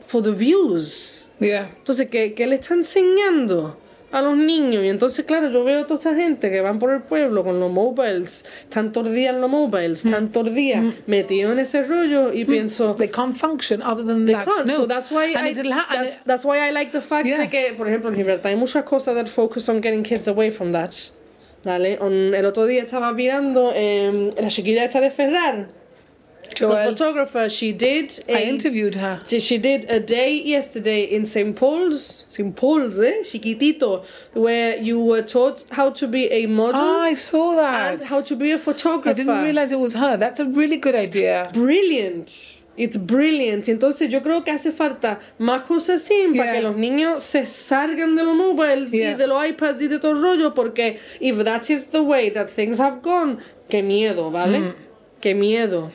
[0.00, 1.28] for the views.
[1.38, 1.68] yeah.
[1.84, 3.76] Entonces, ¿qué, qué le está enseñando
[4.12, 4.82] a los niños?
[4.84, 7.60] Y entonces, claro, yo veo a toda esta gente que van por el pueblo con
[7.60, 8.44] los mobiles,
[8.74, 10.02] los días en los mobiles,
[10.32, 14.34] todos los días metidos en ese rollo, y pienso, They can't function other than They
[14.34, 14.44] that.
[14.46, 14.66] can't.
[14.66, 14.76] No.
[14.76, 17.26] So that's why and I, it'll ha- and that's, that's why I like the fact
[17.26, 17.38] Yeah.
[17.38, 20.50] de que, por ejemplo, en Libertad hay muchas cosas that focus on getting kids away
[20.50, 20.92] from that.
[21.62, 21.98] ¿Vale?
[22.00, 25.68] On- el otro día estaba mirando eh, la chiquilla esta de Ferrar,
[26.42, 27.48] the Joel, photographer.
[27.48, 29.20] She did a, I interviewed her.
[29.26, 31.54] she did a day yesterday in St.
[31.56, 32.54] Paul's, St.
[32.54, 37.54] Paul's, eh, chiquitito, where you were taught how to be a model Oh, I saw
[37.56, 38.00] that.
[38.00, 39.10] and how to be a photographer.
[39.10, 40.16] I didn't realize it was her.
[40.16, 41.50] That's a really good idea.
[41.52, 42.56] brilliant.
[42.76, 43.68] It's brilliant.
[43.68, 48.16] Entonces yo creo que hace falta más cosas así para que los niños se salgan
[48.16, 49.10] de los mobiles Yeah.
[49.12, 52.30] y de los iPads y de todo el rollo porque if that is the way
[52.30, 53.36] that things have gone,
[53.68, 54.58] qué miedo, ¿vale?
[54.60, 54.74] Hmm.
[55.20, 55.90] Qué miedo.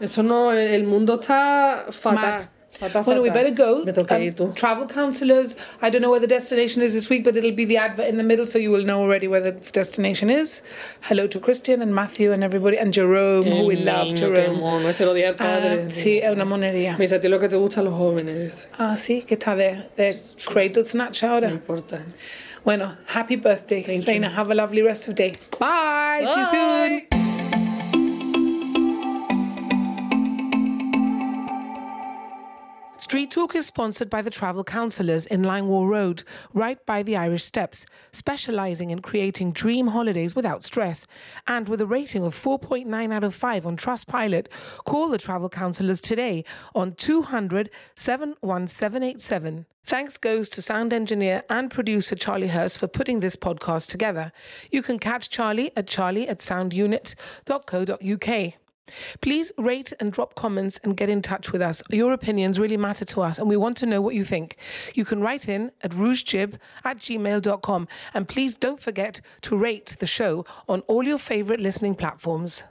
[0.00, 2.20] Eso no, el mundo está fatal.
[2.22, 2.40] Mad.
[2.72, 3.82] Fatal, Bueno, we better go.
[3.82, 5.56] Um, travel counselors.
[5.82, 8.16] I don't know where the destination is this week, but it'll be the advert in
[8.16, 10.62] the middle, so you will know already where the destination is.
[11.02, 14.14] Hello to Christian and Matthew and everybody, and Jerome, who we love.
[14.16, 14.60] Jerome.
[14.60, 15.84] mono, ese lo dije al padre.
[15.86, 16.92] Ah, sí, è una monería.
[16.96, 18.66] Me dice a ti lo que te gusta a los jóvenes.
[18.78, 20.16] Ah, sí, ¿qué tal de, de
[20.46, 21.50] Cradle Snatch No ahora?
[21.50, 22.02] importa.
[22.64, 24.28] Bueno, happy birthday, Thank Reina.
[24.30, 25.32] Have a lovely rest of day.
[25.58, 26.24] Bye.
[26.24, 27.29] See you soon.
[33.00, 36.22] Street Talk is sponsored by the Travel Counsellors in Line Wall Road,
[36.52, 41.06] right by the Irish Steps, specialising in creating dream holidays without stress.
[41.46, 44.48] And with a rating of 4.9 out of 5 on Trustpilot,
[44.84, 46.44] call the Travel Counsellors today
[46.74, 49.64] on 200 71787.
[49.86, 54.30] Thanks goes to sound engineer and producer Charlie Hurst for putting this podcast together.
[54.70, 58.59] You can catch Charlie at charlie at soundunit.co.uk.
[59.20, 61.82] Please rate and drop comments and get in touch with us.
[61.90, 64.56] Your opinions really matter to us and we want to know what you think.
[64.94, 66.54] You can write in at rougejib
[66.84, 71.94] at gmail.com and please don't forget to rate the show on all your favorite listening
[71.94, 72.62] platforms.